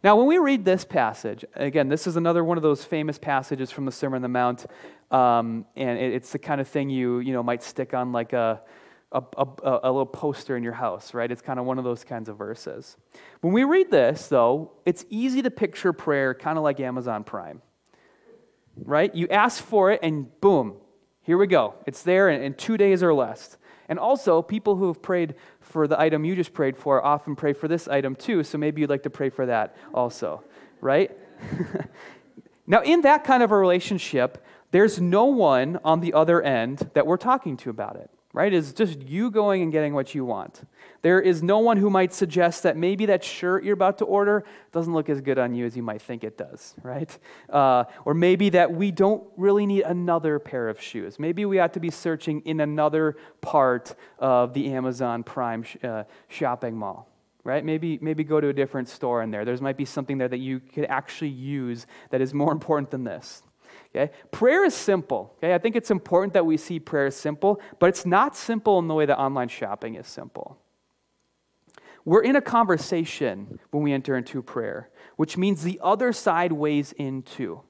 [0.03, 3.71] Now, when we read this passage, again, this is another one of those famous passages
[3.71, 4.67] from the Sermon on the Mount,
[5.11, 8.61] um, and it's the kind of thing you, you know, might stick on like a,
[9.13, 11.31] a, a, a little poster in your house, right?
[11.31, 12.97] It's kind of one of those kinds of verses.
[13.41, 17.61] When we read this, though, it's easy to picture prayer kind of like Amazon Prime,
[18.77, 19.13] right?
[19.15, 20.77] You ask for it, and boom,
[21.23, 21.75] here we go.
[21.87, 23.57] It's there in, in two days or less.
[23.89, 27.53] And also, people who have prayed for the item you just prayed for often pray
[27.53, 30.45] for this item too, so maybe you'd like to pray for that also,
[30.81, 31.11] right?
[32.69, 37.09] now, in that kind of a relationship, there's no one on the other end that
[37.09, 38.53] we're talking to about it right?
[38.53, 40.63] It's just you going and getting what you want.
[41.03, 44.45] There is no one who might suggest that maybe that shirt you're about to order
[44.71, 47.19] doesn't look as good on you as you might think it does, right?
[47.49, 51.19] Uh, or maybe that we don't really need another pair of shoes.
[51.19, 56.05] Maybe we ought to be searching in another part of the Amazon Prime sh- uh,
[56.29, 57.09] shopping mall.
[57.43, 57.65] Right?
[57.65, 59.47] Maybe, maybe go to a different store in there.
[59.47, 63.03] There might be something there that you could actually use that is more important than
[63.03, 63.43] this.
[63.95, 64.13] Okay?
[64.31, 65.35] Prayer is simple.
[65.39, 65.55] Okay?
[65.55, 68.89] I think it's important that we see prayer as simple, but it's not simple in
[68.89, 70.59] the way that online shopping is simple.
[72.05, 76.93] We're in a conversation when we enter into prayer, which means the other side weighs
[76.93, 77.63] in too.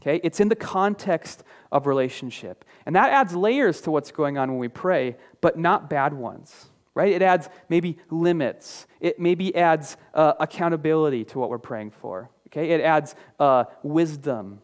[0.00, 0.20] Okay?
[0.22, 2.64] It's in the context of relationship.
[2.86, 6.66] And that adds layers to what's going on when we pray, but not bad ones.
[6.94, 7.12] Right?
[7.12, 8.86] It adds maybe limits.
[9.00, 12.30] It maybe adds uh, accountability to what we're praying for.
[12.48, 12.70] Okay?
[12.70, 14.60] It adds uh, wisdom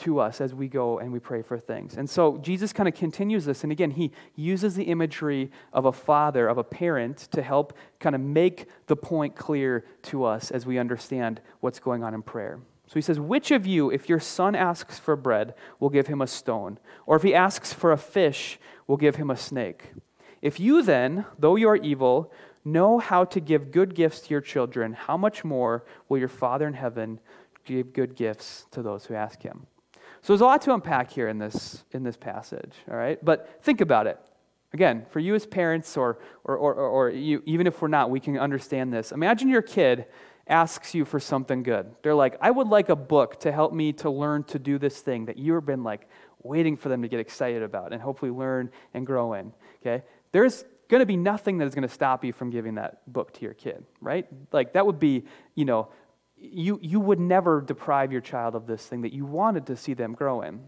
[0.00, 1.96] to us as we go and we pray for things.
[1.96, 3.62] And so Jesus kind of continues this.
[3.62, 8.14] And again, he uses the imagery of a father, of a parent, to help kind
[8.14, 12.60] of make the point clear to us as we understand what's going on in prayer.
[12.86, 16.20] So he says, Which of you, if your son asks for bread, will give him
[16.20, 16.78] a stone?
[17.06, 19.92] Or if he asks for a fish, will give him a snake?
[20.42, 22.32] If you then, though you are evil,
[22.64, 26.66] know how to give good gifts to your children, how much more will your Father
[26.66, 27.20] in heaven
[27.64, 29.66] give good gifts to those who ask him?
[30.22, 33.22] So there's a lot to unpack here in this, in this passage, all right?
[33.24, 34.18] But think about it.
[34.72, 38.20] Again, for you as parents, or, or, or, or you, even if we're not, we
[38.20, 39.12] can understand this.
[39.12, 40.06] Imagine your kid
[40.46, 41.90] asks you for something good.
[42.02, 45.00] They're like, I would like a book to help me to learn to do this
[45.00, 46.08] thing that you've been like
[46.42, 49.52] waiting for them to get excited about and hopefully learn and grow in.
[49.80, 50.04] Okay?
[50.32, 53.32] There's going to be nothing that is going to stop you from giving that book
[53.34, 54.26] to your kid, right?
[54.52, 55.88] Like that would be, you know,
[56.40, 59.94] you, you would never deprive your child of this thing that you wanted to see
[59.94, 60.60] them grow in.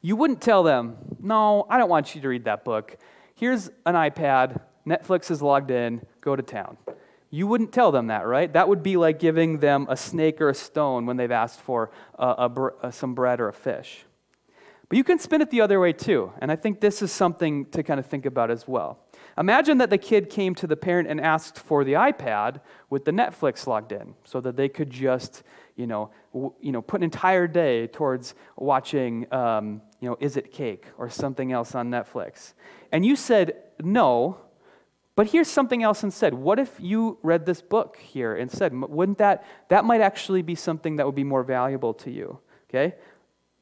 [0.00, 2.96] You wouldn't tell them, no, I don't want you to read that book.
[3.34, 6.76] Here's an iPad, Netflix is logged in, go to town.
[7.30, 8.50] You wouldn't tell them that, right?
[8.52, 11.90] That would be like giving them a snake or a stone when they've asked for
[12.18, 14.04] a, a, some bread or a fish.
[14.88, 17.66] But you can spin it the other way too, and I think this is something
[17.66, 18.98] to kind of think about as well.
[19.38, 23.12] Imagine that the kid came to the parent and asked for the iPad with the
[23.12, 25.42] Netflix logged in so that they could just,
[25.76, 30.36] you know, w- you know put an entire day towards watching, um, you know, Is
[30.36, 32.54] It Cake or something else on Netflix.
[32.90, 34.38] And you said no,
[35.18, 36.32] but here's something else instead.
[36.34, 38.72] What if you read this book here instead?
[38.72, 42.94] Wouldn't that, that might actually be something that would be more valuable to you, okay?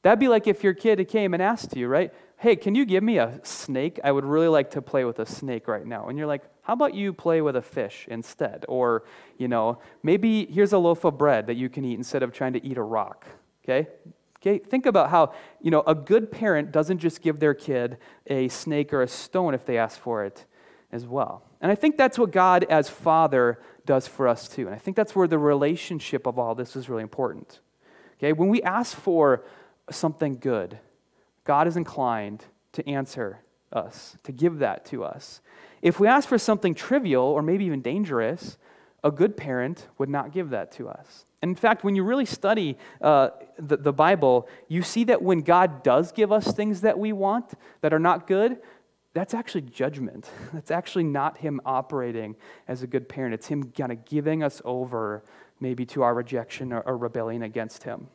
[0.03, 2.13] That'd be like if your kid came and asked you, right?
[2.39, 3.99] Hey, can you give me a snake?
[4.05, 6.09] I would really like to play with a snake right now.
[6.09, 8.65] And you're like, How about you play with a fish instead?
[8.69, 9.05] Or,
[9.39, 12.53] you know, maybe here's a loaf of bread that you can eat instead of trying
[12.53, 13.27] to eat a rock.
[13.65, 13.89] Okay?
[14.39, 17.97] Okay, think about how, you know, a good parent doesn't just give their kid
[18.27, 20.45] a snake or a stone if they ask for it
[20.93, 21.43] as well.
[21.61, 24.67] And I think that's what God as Father does for us too.
[24.67, 27.61] And I think that's where the relationship of all this is really important.
[28.19, 29.45] Okay, when we ask for
[29.91, 30.79] something good,
[31.47, 33.41] God is inclined to answer
[33.73, 35.41] us, to give that to us.
[35.81, 38.59] If we ask for something trivial or maybe even dangerous,
[39.03, 41.25] a good parent would not give that to us.
[41.41, 45.41] And in fact, when you really study uh, the, the Bible, you see that when
[45.41, 48.59] God does give us things that we want that are not good,
[49.13, 50.29] that's actually judgment.
[50.53, 52.37] That's actually not Him operating
[52.69, 53.33] as a good parent.
[53.33, 55.25] It's Him kind of giving us over
[55.59, 58.09] maybe to our rejection or, or rebellion against Him.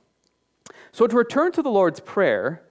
[0.91, 2.62] So, to return to the Lord's Prayer,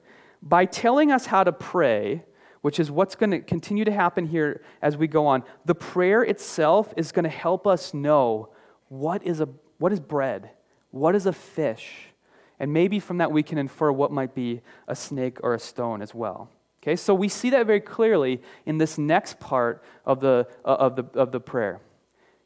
[0.42, 2.24] by telling us how to pray,
[2.62, 6.22] which is what's going to continue to happen here as we go on, the prayer
[6.22, 8.48] itself is going to help us know
[8.88, 9.48] what is, a,
[9.78, 10.50] what is bread,
[10.90, 12.08] what is a fish,
[12.58, 16.02] and maybe from that we can infer what might be a snake or a stone
[16.02, 16.50] as well.
[16.82, 20.96] Okay, so we see that very clearly in this next part of the, uh, of
[20.96, 21.80] the, of the prayer.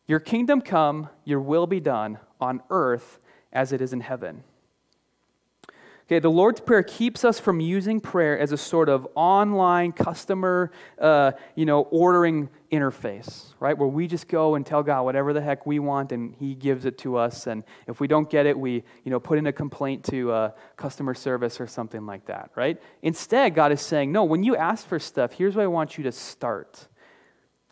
[0.06, 3.20] Your kingdom come, your will be done on earth
[3.52, 4.42] as it is in heaven.
[6.06, 10.70] Okay, the Lord's Prayer keeps us from using prayer as a sort of online customer,
[10.98, 13.76] uh, you know, ordering interface, right?
[13.76, 16.84] Where we just go and tell God whatever the heck we want, and He gives
[16.84, 17.46] it to us.
[17.46, 20.50] And if we don't get it, we, you know, put in a complaint to uh,
[20.76, 22.78] customer service or something like that, right?
[23.00, 24.24] Instead, God is saying, no.
[24.24, 26.86] When you ask for stuff, here's where I want you to start.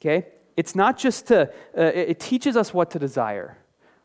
[0.01, 1.53] Okay, it's not just to.
[1.77, 3.59] Uh, it teaches us what to desire,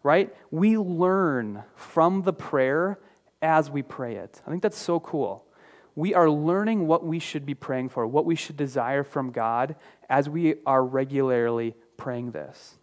[0.03, 0.35] right?
[0.51, 2.99] We learn from the prayer
[3.41, 4.41] as we pray it.
[4.45, 5.45] I think that's so cool.
[5.95, 9.76] We are learning what we should be praying for, what we should desire from God
[10.10, 12.76] as we are regularly praying this.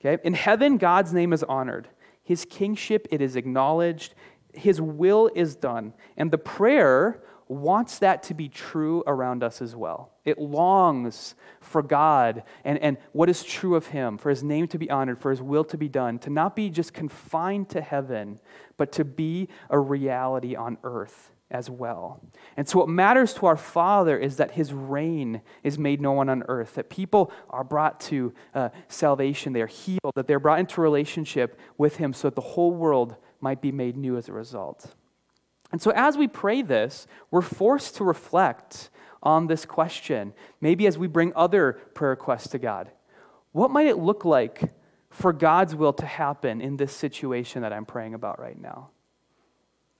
[0.00, 0.20] Okay?
[0.24, 1.88] In heaven, God's name is honored.
[2.22, 4.14] His kingship it is acknowledged.
[4.52, 5.92] His will is done.
[6.16, 10.10] And the prayer wants that to be true around us as well.
[10.24, 14.78] It longs for God and, and what is true of Him, for His name to
[14.78, 18.40] be honored, for His will to be done, to not be just confined to heaven,
[18.76, 22.20] but to be a reality on earth as well.
[22.56, 26.42] And so, what matters to our Father is that His reign is made known on
[26.48, 30.80] earth, that people are brought to uh, salvation, they are healed, that they're brought into
[30.80, 34.94] relationship with Him so that the whole world might be made new as a result.
[35.72, 38.90] And so, as we pray this, we're forced to reflect
[39.22, 40.32] on this question.
[40.60, 42.90] Maybe as we bring other prayer requests to God,
[43.52, 44.72] what might it look like
[45.10, 48.90] for God's will to happen in this situation that I'm praying about right now?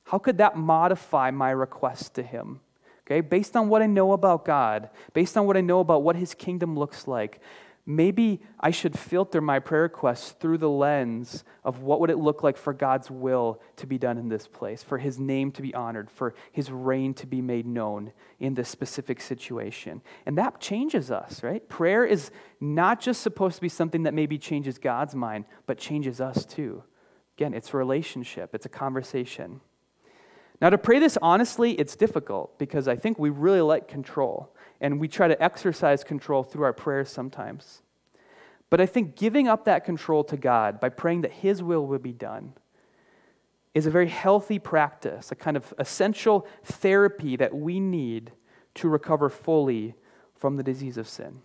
[0.04, 2.60] How could that modify my request to Him?
[3.06, 6.16] Okay, based on what I know about God, based on what I know about what
[6.16, 7.40] His kingdom looks like,
[7.86, 12.42] maybe I should filter my prayer requests through the lens of what would it look
[12.42, 15.72] like for God's will to be done in this place, for his name to be
[15.72, 20.02] honored, for his reign to be made known in this specific situation.
[20.26, 21.66] And that changes us, right?
[21.68, 26.20] Prayer is not just supposed to be something that maybe changes God's mind, but changes
[26.20, 26.82] us too.
[27.38, 29.60] Again, it's a relationship, it's a conversation.
[30.60, 35.00] Now, to pray this honestly, it's difficult because I think we really like control and
[35.00, 37.82] we try to exercise control through our prayers sometimes.
[38.68, 41.98] But I think giving up that control to God by praying that His will will
[41.98, 42.54] be done
[43.74, 48.32] is a very healthy practice, a kind of essential therapy that we need
[48.74, 49.94] to recover fully
[50.34, 51.40] from the disease of sin.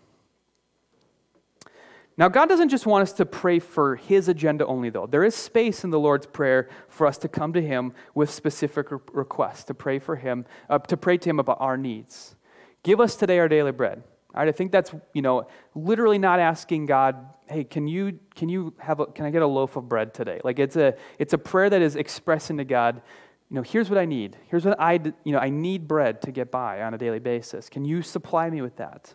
[2.17, 5.07] Now, God doesn't just want us to pray for His agenda only, though.
[5.07, 8.87] There is space in the Lord's Prayer for us to come to Him with specific
[9.11, 12.35] requests, to pray for Him, uh, to pray to Him about our needs.
[12.83, 14.03] Give us today our daily bread.
[14.33, 17.17] All right, I think that's, you know, literally not asking God,
[17.47, 20.39] hey, can you, can you have a, can I get a loaf of bread today?
[20.43, 23.01] Like it's a, it's a prayer that is expressing to God,
[23.49, 24.37] you know, here's what I need.
[24.47, 24.93] Here's what I,
[25.25, 27.67] you know, I need bread to get by on a daily basis.
[27.67, 29.13] Can you supply me with that?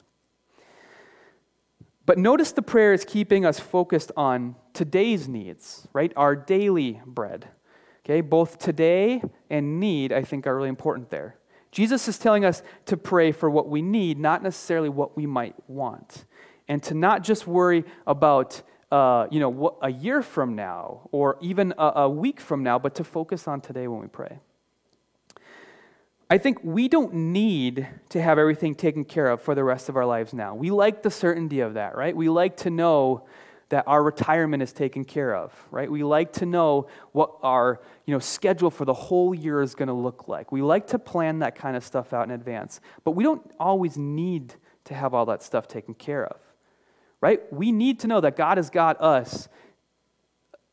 [2.04, 6.12] But notice the prayer is keeping us focused on today's needs, right?
[6.16, 7.48] Our daily bread.
[8.04, 11.38] Okay, both today and need, I think, are really important there.
[11.76, 15.54] Jesus is telling us to pray for what we need, not necessarily what we might
[15.68, 16.24] want.
[16.68, 21.36] And to not just worry about uh, you know, what, a year from now or
[21.42, 24.38] even a, a week from now, but to focus on today when we pray.
[26.30, 29.98] I think we don't need to have everything taken care of for the rest of
[29.98, 30.54] our lives now.
[30.54, 32.16] We like the certainty of that, right?
[32.16, 33.26] We like to know
[33.68, 35.90] that our retirement is taken care of, right?
[35.90, 39.88] We like to know what our you know, schedule for the whole year is going
[39.88, 40.52] to look like.
[40.52, 43.96] We like to plan that kind of stuff out in advance, but we don't always
[43.98, 44.54] need
[44.84, 46.40] to have all that stuff taken care of.
[47.20, 47.40] right?
[47.52, 49.48] We need to know that God has got us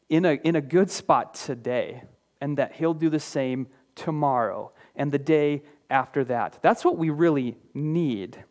[0.09, 2.03] in a, in a good spot today
[2.41, 6.59] and that He'll do the same tomorrow and the day after that.
[6.61, 8.43] That's what we really need.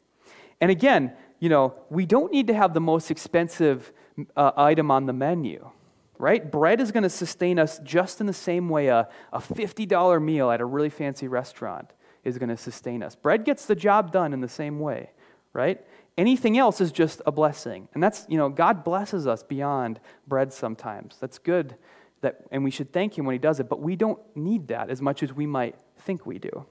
[0.61, 3.93] And again, you know, we don't need to have the most expensive
[4.37, 5.71] uh, item on the menu,
[6.19, 6.51] right?
[6.51, 10.51] Bread is going to sustain us just in the same way a, a $50 meal
[10.51, 11.93] at a really fancy restaurant
[12.25, 13.15] is going to sustain us.
[13.15, 15.11] Bread gets the job done in the same way,
[15.53, 15.81] right?
[16.17, 17.89] Anything else is just a blessing.
[17.95, 21.17] And that's, you know, God blesses us beyond bread sometimes.
[21.21, 21.77] That's good,
[22.21, 24.91] that, and we should thank Him when He does it, but we don't need that
[24.91, 26.67] as much as we might think we do.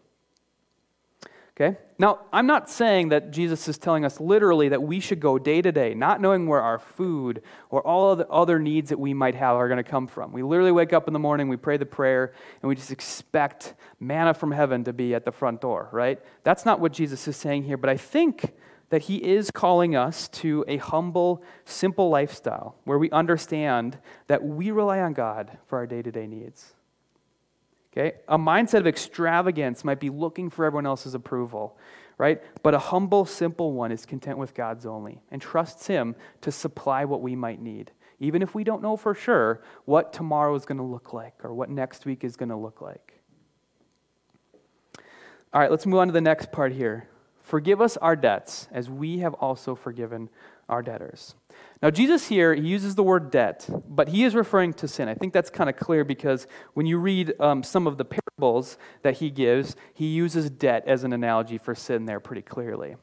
[1.58, 1.78] Okay?
[1.99, 5.62] Now, I'm not saying that Jesus is telling us literally that we should go day
[5.62, 9.36] to day, not knowing where our food or all the other needs that we might
[9.36, 10.32] have are going to come from.
[10.32, 13.74] We literally wake up in the morning, we pray the prayer, and we just expect
[13.99, 16.20] manna from heaven to be at the front door, right?
[16.43, 18.54] That's not what Jesus is saying here, but I think
[18.89, 23.97] that he is calling us to a humble, simple lifestyle where we understand
[24.28, 26.74] that we rely on God for our day to day needs.
[27.91, 28.17] Okay?
[28.27, 31.77] A mindset of extravagance might be looking for everyone else's approval,
[32.17, 32.41] right?
[32.63, 37.05] But a humble, simple one is content with God's only and trusts Him to supply
[37.05, 40.77] what we might need, even if we don't know for sure what tomorrow is going
[40.77, 43.19] to look like or what next week is going to look like.
[45.53, 47.09] All right, let's move on to the next part here.
[47.41, 50.29] Forgive us our debts as we have also forgiven
[50.69, 51.35] our debtors.
[51.82, 55.09] Now, Jesus here, he uses the word debt, but he is referring to sin.
[55.09, 58.77] I think that's kind of clear because when you read um, some of the parables
[59.01, 62.97] that he gives, he uses debt as an analogy for sin there pretty clearly.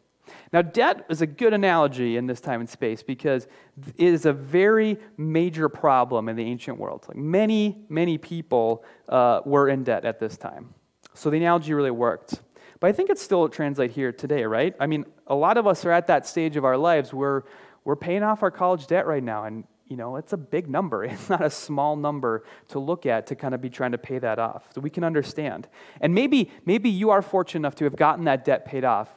[0.53, 3.49] Now, debt is a good analogy in this time and space because
[3.97, 7.05] it is a very major problem in the ancient world.
[7.09, 10.74] Like many, many people uh, were in debt at this time.
[11.14, 12.43] So the analogy really worked.
[12.81, 14.74] But I think it still translates here today, right?
[14.79, 17.45] I mean, a lot of us are at that stage of our lives where
[17.89, 21.05] we're paying off our college debt right now, and you know, it's a big number.
[21.11, 24.18] It's not a small number to look at to kind of be trying to pay
[24.18, 24.70] that off.
[24.74, 25.68] So we can understand.
[26.03, 29.16] And maybe, maybe you are fortunate enough to have gotten that debt paid off.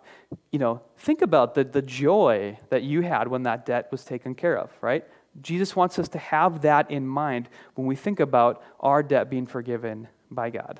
[0.53, 4.35] You know, think about the, the joy that you had when that debt was taken
[4.35, 5.03] care of, right?
[5.41, 9.47] Jesus wants us to have that in mind when we think about our debt being
[9.47, 10.79] forgiven by God.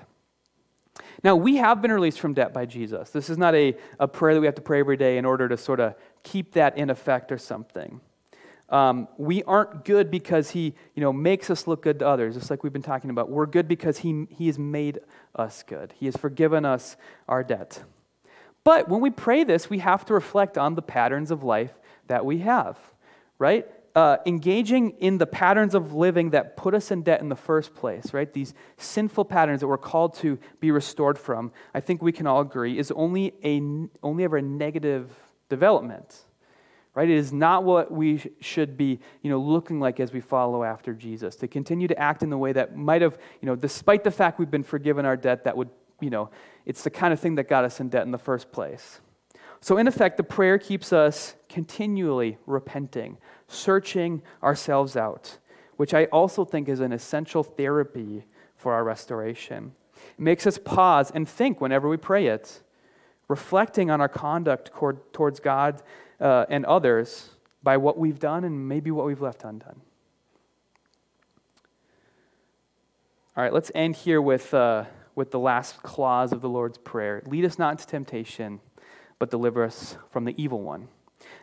[1.24, 3.12] Now, we have been released from debt by Jesus.
[3.12, 5.48] This is not a, a prayer that we have to pray every day in order
[5.48, 8.02] to sort of keep that in effect or something.
[8.70, 12.50] Um, we aren't good because he you know, makes us look good to others, just
[12.50, 13.30] like we've been talking about.
[13.30, 15.00] We're good because he, he has made
[15.36, 16.96] us good, He has forgiven us
[17.28, 17.84] our debt.
[18.64, 21.74] But when we pray this, we have to reflect on the patterns of life
[22.08, 22.78] that we have,
[23.40, 23.68] right?
[23.96, 27.74] Uh, engaging in the patterns of living that put us in debt in the first
[27.76, 28.32] place, right?
[28.32, 32.42] These sinful patterns that we're called to be restored from, I think we can all
[32.42, 33.62] agree, is only, a,
[34.02, 35.12] only ever a negative
[35.50, 36.24] development,
[36.96, 37.10] right?
[37.10, 40.94] It is not what we should be, you know, looking like as we follow after
[40.94, 41.36] Jesus.
[41.38, 44.40] To continue to act in the way that might have, you know, despite the fact
[44.40, 45.70] we've been forgiven our debt, that would,
[46.00, 46.30] you know,
[46.66, 49.02] it's the kind of thing that got us in debt in the first place.
[49.64, 53.20] So, in effect, the prayer keeps us continually repenting,
[53.54, 55.38] searching ourselves out,
[55.78, 58.26] which I also think is an essential therapy
[58.56, 59.74] for our restoration.
[59.96, 62.62] It makes us pause and think whenever we pray it,
[63.28, 64.72] reflecting on our conduct
[65.14, 65.82] towards God
[66.20, 67.30] uh, and others
[67.64, 69.82] by what we've done and maybe what we've left undone.
[73.38, 74.86] All right, let's end here with, uh,
[75.16, 78.60] with the last clause of the Lord's Prayer Lead us not into temptation
[79.22, 80.88] but deliver us from the evil one.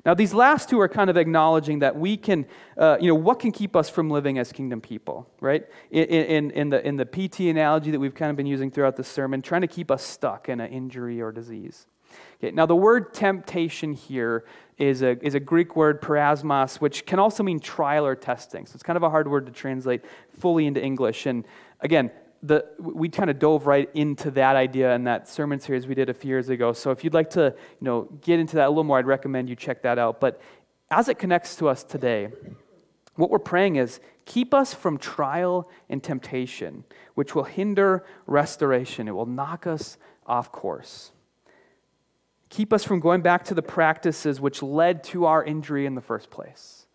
[0.04, 2.46] Now, these last two are kind of acknowledging that we can,
[2.76, 5.66] uh, you know, what can keep us from living as kingdom people, right?
[5.90, 8.96] In, in, in, the, in the PT analogy that we've kind of been using throughout
[8.96, 11.86] the sermon, trying to keep us stuck in an injury or disease.
[12.38, 14.44] Okay, now, the word temptation here
[14.78, 18.64] is a, is a Greek word, peirasmos, which can also mean trial or testing.
[18.64, 20.04] So it's kind of a hard word to translate
[20.38, 21.26] fully into English.
[21.26, 21.44] And
[21.80, 22.10] again,
[22.42, 26.08] the, we kind of dove right into that idea in that sermon series we did
[26.08, 26.72] a few years ago.
[26.72, 29.48] So if you'd like to you know, get into that a little more, I'd recommend
[29.48, 30.20] you check that out.
[30.20, 30.40] But
[30.90, 32.28] as it connects to us today,
[33.16, 36.84] what we're praying is keep us from trial and temptation,
[37.14, 39.08] which will hinder restoration.
[39.08, 41.10] It will knock us off course.
[42.50, 46.00] Keep us from going back to the practices which led to our injury in the
[46.00, 46.86] first place.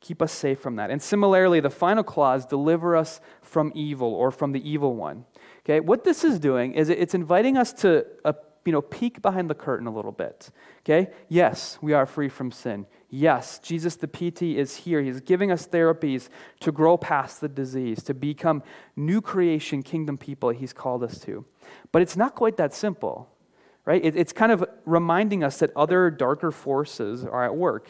[0.00, 0.90] Keep us safe from that.
[0.90, 3.22] And similarly, the final clause, deliver us
[3.54, 5.24] from evil or from the evil one.
[5.60, 8.32] Okay, what this is doing is it's inviting us to a, uh,
[8.64, 10.50] you know, peek behind the curtain a little bit.
[10.80, 12.86] Okay, yes, we are free from sin.
[13.10, 15.00] Yes, Jesus the PT is here.
[15.02, 16.30] He's giving us therapies
[16.60, 18.64] to grow past the disease, to become
[18.96, 21.44] new creation kingdom people he's called us to.
[21.92, 23.28] But it's not quite that simple,
[23.84, 24.04] right?
[24.04, 27.88] It, it's kind of reminding us that other darker forces are at work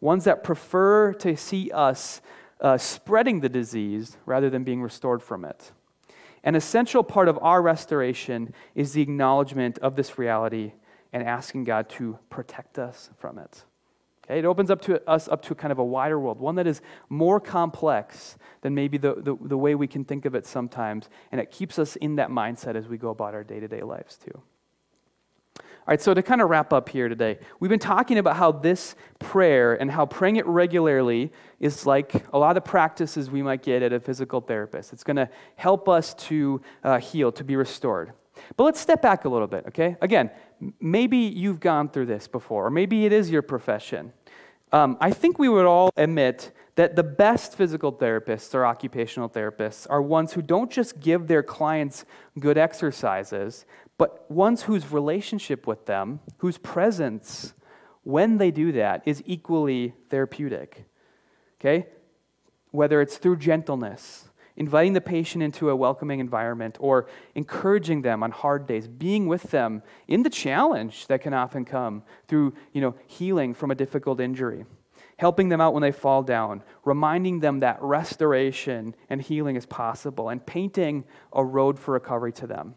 [0.00, 2.20] ones that prefer to see us
[2.60, 5.72] uh, spreading the disease rather than being restored from it.
[6.44, 10.72] An essential part of our restoration is the acknowledgement of this reality
[11.12, 13.64] and asking God to protect us from it.
[14.24, 14.38] Okay?
[14.38, 16.80] It opens up to us up to kind of a wider world, one that is
[17.08, 21.40] more complex than maybe the, the, the way we can think of it sometimes, and
[21.40, 24.16] it keeps us in that mindset as we go about our day to day lives
[24.16, 24.42] too.
[25.88, 28.52] All right, so to kind of wrap up here today, we've been talking about how
[28.52, 33.40] this prayer and how praying it regularly is like a lot of the practices we
[33.40, 34.92] might get at a physical therapist.
[34.92, 38.12] It's going to help us to uh, heal, to be restored.
[38.58, 39.96] But let's step back a little bit, okay?
[40.02, 40.30] Again,
[40.78, 44.12] maybe you've gone through this before, or maybe it is your profession.
[44.72, 49.86] Um, I think we would all admit that the best physical therapists or occupational therapists
[49.90, 52.04] are ones who don't just give their clients
[52.38, 53.64] good exercises,
[53.98, 57.52] but ones whose relationship with them, whose presence
[58.04, 60.86] when they do that is equally therapeutic.
[61.60, 61.88] Okay?
[62.70, 68.30] Whether it's through gentleness, inviting the patient into a welcoming environment, or encouraging them on
[68.30, 72.94] hard days, being with them in the challenge that can often come through you know,
[73.06, 74.64] healing from a difficult injury,
[75.16, 80.28] helping them out when they fall down, reminding them that restoration and healing is possible,
[80.28, 82.74] and painting a road for recovery to them.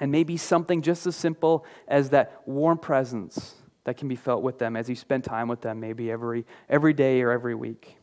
[0.00, 4.58] And maybe something just as simple as that warm presence that can be felt with
[4.58, 7.96] them as you spend time with them, maybe every, every day or every week.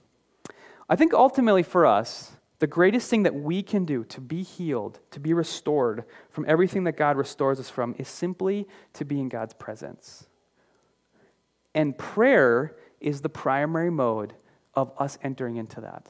[0.90, 5.00] I think ultimately for us, the greatest thing that we can do to be healed,
[5.10, 9.30] to be restored from everything that God restores us from, is simply to be in
[9.30, 10.28] God's presence.
[11.74, 14.34] And prayer is the primary mode
[14.76, 16.08] of us entering into that.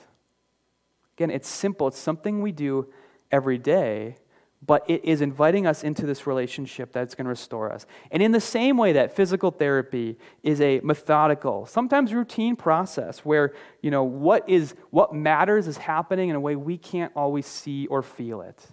[1.16, 2.92] Again, it's simple, it's something we do
[3.32, 4.18] every day,
[4.66, 7.86] but it is inviting us into this relationship that's going to restore us.
[8.12, 13.54] And in the same way that physical therapy is a methodical, sometimes routine process where,
[13.82, 17.88] you know, what is what matters is happening in a way we can't always see
[17.88, 18.64] or feel it.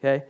[0.00, 0.24] Okay?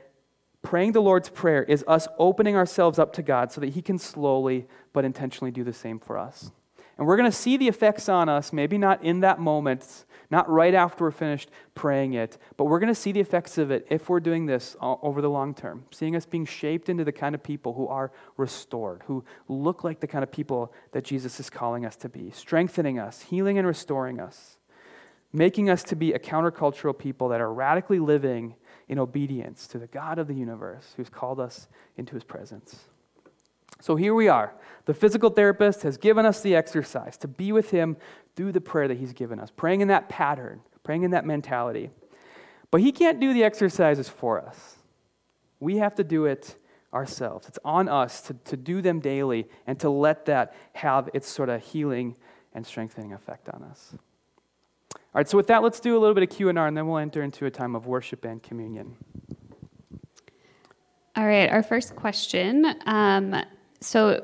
[0.61, 3.99] Praying the Lord's Prayer is us opening ourselves up to God so that He can
[3.99, 6.51] slowly but intentionally do the same for us.
[6.99, 10.49] And we're going to see the effects on us, maybe not in that moment, not
[10.49, 13.87] right after we're finished praying it, but we're going to see the effects of it
[13.91, 17.35] if we're doing this over the long term, seeing us being shaped into the kind
[17.35, 21.49] of people who are restored, who look like the kind of people that Jesus is
[21.49, 24.59] calling us to be, strengthening us, healing and restoring us,
[25.33, 28.55] making us to be a countercultural people that are radically living
[28.89, 32.89] in obedience to the God of the universe who's called us into his presence.
[33.81, 34.55] So here we are.
[34.87, 37.97] The physical therapist has given us the exercise to be with him
[38.39, 41.91] through the prayer that He's given us, praying in that pattern, praying in that mentality.
[42.71, 44.77] But He can't do the exercises for us.
[45.59, 46.55] We have to do it
[46.95, 47.49] ourselves.
[47.49, 51.49] It's on us to, to do them daily and to let that have its sort
[51.49, 52.15] of healing
[52.55, 53.95] and strengthening effect on us.
[54.95, 56.99] All right, so with that, let's do a little bit of Q&R, and then we'll
[56.99, 58.97] enter into a time of worship and communion.
[61.17, 62.65] All right, our first question.
[62.87, 63.35] Um,
[63.81, 64.23] so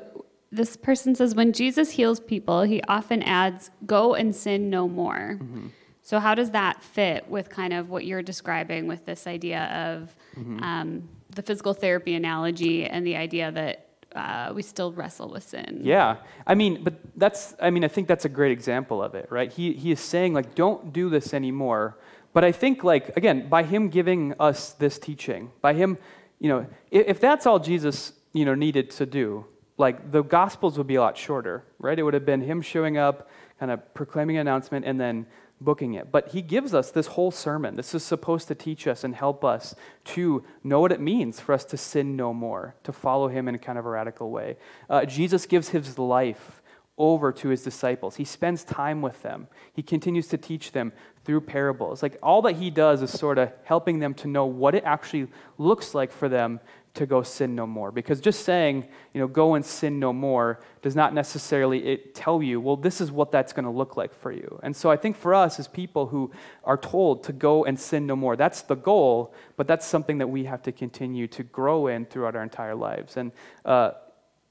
[0.51, 5.37] this person says when Jesus heals people, he often adds, go and sin no more.
[5.41, 5.67] Mm-hmm.
[6.01, 10.15] So, how does that fit with kind of what you're describing with this idea of
[10.39, 10.61] mm-hmm.
[10.61, 15.79] um, the physical therapy analogy and the idea that uh, we still wrestle with sin?
[15.81, 16.17] Yeah.
[16.45, 19.51] I mean, but that's, I mean, I think that's a great example of it, right?
[19.51, 21.97] He, he is saying, like, don't do this anymore.
[22.33, 25.97] But I think, like, again, by him giving us this teaching, by him,
[26.39, 29.45] you know, if, if that's all Jesus, you know, needed to do,
[29.77, 31.99] like the gospels would be a lot shorter right?
[31.99, 33.29] It would have been him showing up
[33.59, 35.27] kind of proclaiming an announcement and then
[35.61, 36.11] booking it.
[36.11, 37.75] But he gives us this whole sermon.
[37.75, 39.75] This is supposed to teach us and help us
[40.05, 43.55] to know what it means for us to sin no more to follow him in
[43.55, 44.57] a kind of a radical way.
[44.89, 46.61] Uh, jesus gives his life
[46.97, 48.15] over to his disciples.
[48.15, 49.47] He spends time with them.
[49.73, 50.93] He continues to teach them
[51.25, 52.01] through parables.
[52.01, 55.27] Like all that he does is sort of helping them to know what it actually
[55.57, 56.61] looks like for them
[56.95, 57.91] to go sin no more.
[57.91, 62.59] Because just saying, you know, go and sin no more does not necessarily tell you,
[62.59, 64.59] well, this is what that's going to look like for you.
[64.63, 66.31] And so I think for us as people who
[66.63, 70.27] are told to go and sin no more, that's the goal, but that's something that
[70.27, 73.17] we have to continue to grow in throughout our entire lives.
[73.17, 73.31] And,
[73.63, 73.91] uh,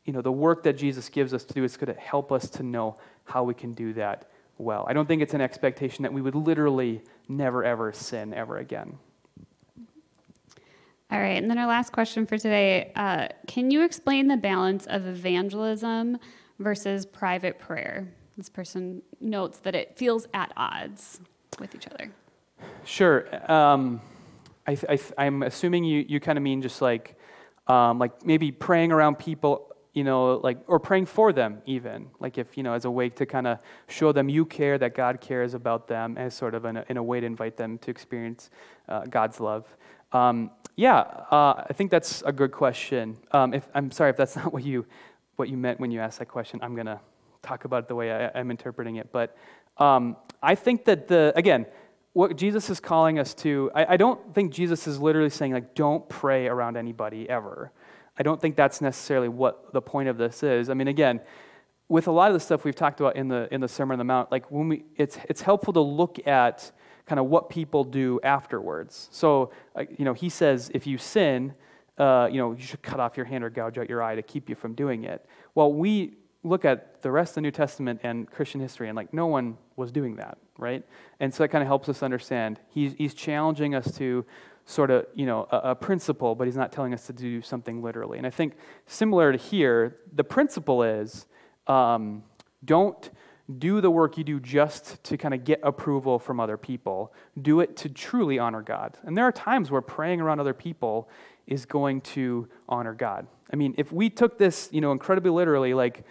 [0.05, 2.49] you know, the work that Jesus gives us to do is going to help us
[2.51, 4.85] to know how we can do that well.
[4.87, 8.99] I don't think it's an expectation that we would literally never, ever sin ever again.
[11.11, 14.87] All right, and then our last question for today uh, Can you explain the balance
[14.87, 16.19] of evangelism
[16.59, 18.09] versus private prayer?
[18.37, 21.21] This person notes that it feels at odds
[21.61, 22.11] with each other.
[22.85, 23.29] Sure.
[23.51, 24.01] Um,
[24.67, 27.19] I, am assuming you, you kind of mean just like,
[27.67, 32.37] um, like maybe praying around people you know, like, or praying for them even, like
[32.37, 35.21] if, you know, as a way to kind of show them you care, that God
[35.21, 37.93] cares about them, as sort of in a, in a way to invite them to
[37.93, 38.51] experience
[38.89, 39.65] uh, God's love.
[40.15, 41.01] Um, yeah,
[41.31, 43.19] uh, I think that's a good question.
[43.33, 44.87] Um, if, I'm sorry if that's not what you,
[45.37, 46.61] what you meant when you asked that question.
[46.63, 47.01] I'm going to
[47.43, 49.11] talk about it the way I, am interpreting it.
[49.13, 49.37] But
[49.77, 51.67] um, I think that the, again,
[52.13, 55.75] what Jesus is calling us to, I, I don't think Jesus is literally saying, like,
[55.75, 57.73] don't pray around anybody ever.
[58.17, 60.71] I don't think that's necessarily what the point of this is.
[60.71, 61.21] I mean, again,
[61.89, 63.99] with a lot of the stuff we've talked about in the in the Sermon on
[63.99, 66.71] the Mount, like when we, it's it's helpful to look at
[67.07, 69.09] kind of what people do afterwards.
[69.13, 71.55] So, uh, you know, he says if you sin,
[71.99, 74.23] uh, you know, you should cut off your hand or gouge out your eye to
[74.23, 75.25] keep you from doing it.
[75.55, 79.13] Well, we look at the rest of the New Testament and Christian history, and like
[79.13, 80.85] no one was doing that, right?
[81.21, 82.61] And so that kind of helps us understand.
[82.69, 84.25] He's he's challenging us to
[84.67, 87.83] sort of, you know, a, a, principle, but he's not telling us to do something
[87.83, 88.17] literally.
[88.17, 88.55] And I think
[88.87, 91.27] similar to here, the principle is
[91.67, 92.23] um,
[92.65, 93.11] don't
[93.59, 97.13] do the work you do just to kind of get approval from other people.
[97.41, 98.97] Do it to truly honor God.
[99.03, 101.09] And there are times where praying around other people
[101.47, 103.27] is going to honor God.
[103.53, 106.05] I mean, if we took this, you know, incredibly literally, like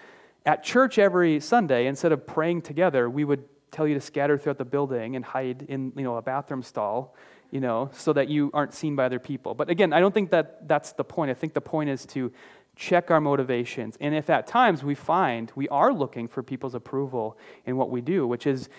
[0.45, 4.59] at church every Sunday, instead of praying together, we would tell you to scatter throughout
[4.59, 7.15] the building and hide in, you know, a bathroom stall
[7.53, 9.53] you know, so that you aren't seen by other people.
[9.53, 11.29] But again, I don't think that that's the point.
[11.29, 12.31] I think the point is to
[12.75, 13.97] check our motivations.
[13.99, 18.01] And if at times we find we are looking for people's approval in what we
[18.01, 18.69] do, which is,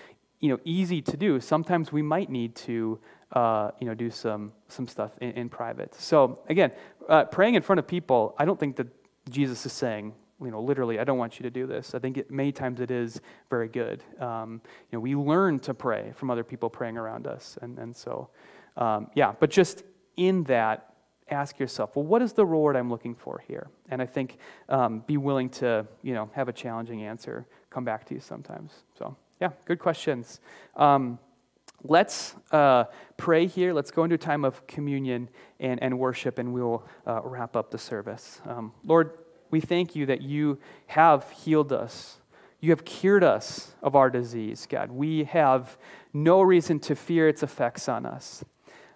[0.41, 2.99] you know, easy to do, sometimes we might need to,
[3.33, 5.95] uh, you know, do some, some stuff in, in private.
[5.95, 6.73] So again,
[7.09, 8.89] uh, praying in front of people, I don't think that
[9.31, 11.95] Jesus is saying, you know, literally, I don't want you to do this.
[11.95, 14.03] I think it, many times it is very good.
[14.21, 17.97] Um, you know, we learn to pray from other people praying around us, and, and
[17.97, 18.29] so
[18.77, 19.85] um, yeah, but just
[20.17, 20.94] in that,
[21.31, 23.69] ask yourself, well, what is the reward I'm looking for here?
[23.89, 28.05] And I think um, be willing to, you know, have a challenging answer come back
[28.07, 28.73] to you sometimes.
[28.99, 30.41] So, yeah, good questions.
[30.77, 31.19] Um,
[31.83, 32.85] let's uh,
[33.17, 33.73] pray here.
[33.73, 35.29] Let's go into a time of communion
[35.61, 38.41] and, and worship, and we'll uh, wrap up the service.
[38.47, 39.11] Um, Lord,
[39.51, 40.59] we thank you that you
[40.89, 42.19] have healed us.
[42.61, 44.91] You have cured us of our disease, God.
[44.91, 45.77] We have
[46.13, 48.45] no reason to fear its effects on us.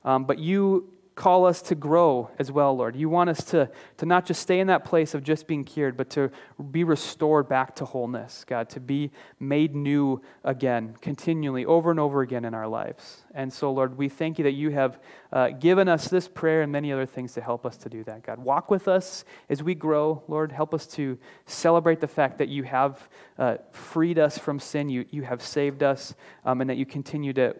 [0.04, 2.94] Um, but you call us to grow as well, Lord.
[2.94, 5.96] You want us to, to not just stay in that place of just being cured,
[5.96, 6.30] but to
[6.70, 9.10] be restored back to wholeness, God, to be
[9.40, 13.24] made new again, continually, over and over again in our lives.
[13.34, 15.00] And so, Lord, we thank you that you have
[15.32, 18.22] uh, given us this prayer and many other things to help us to do that,
[18.22, 18.38] God.
[18.38, 20.52] Walk with us as we grow, Lord.
[20.52, 23.08] Help us to celebrate the fact that you have
[23.38, 26.14] uh, freed us from sin, you, you have saved us,
[26.44, 27.56] um, and that you continue to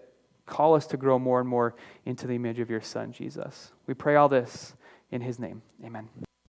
[0.49, 3.72] Call us to grow more and more into the image of your Son, Jesus.
[3.86, 4.74] We pray all this
[5.11, 5.62] in his name.
[5.84, 6.09] Amen.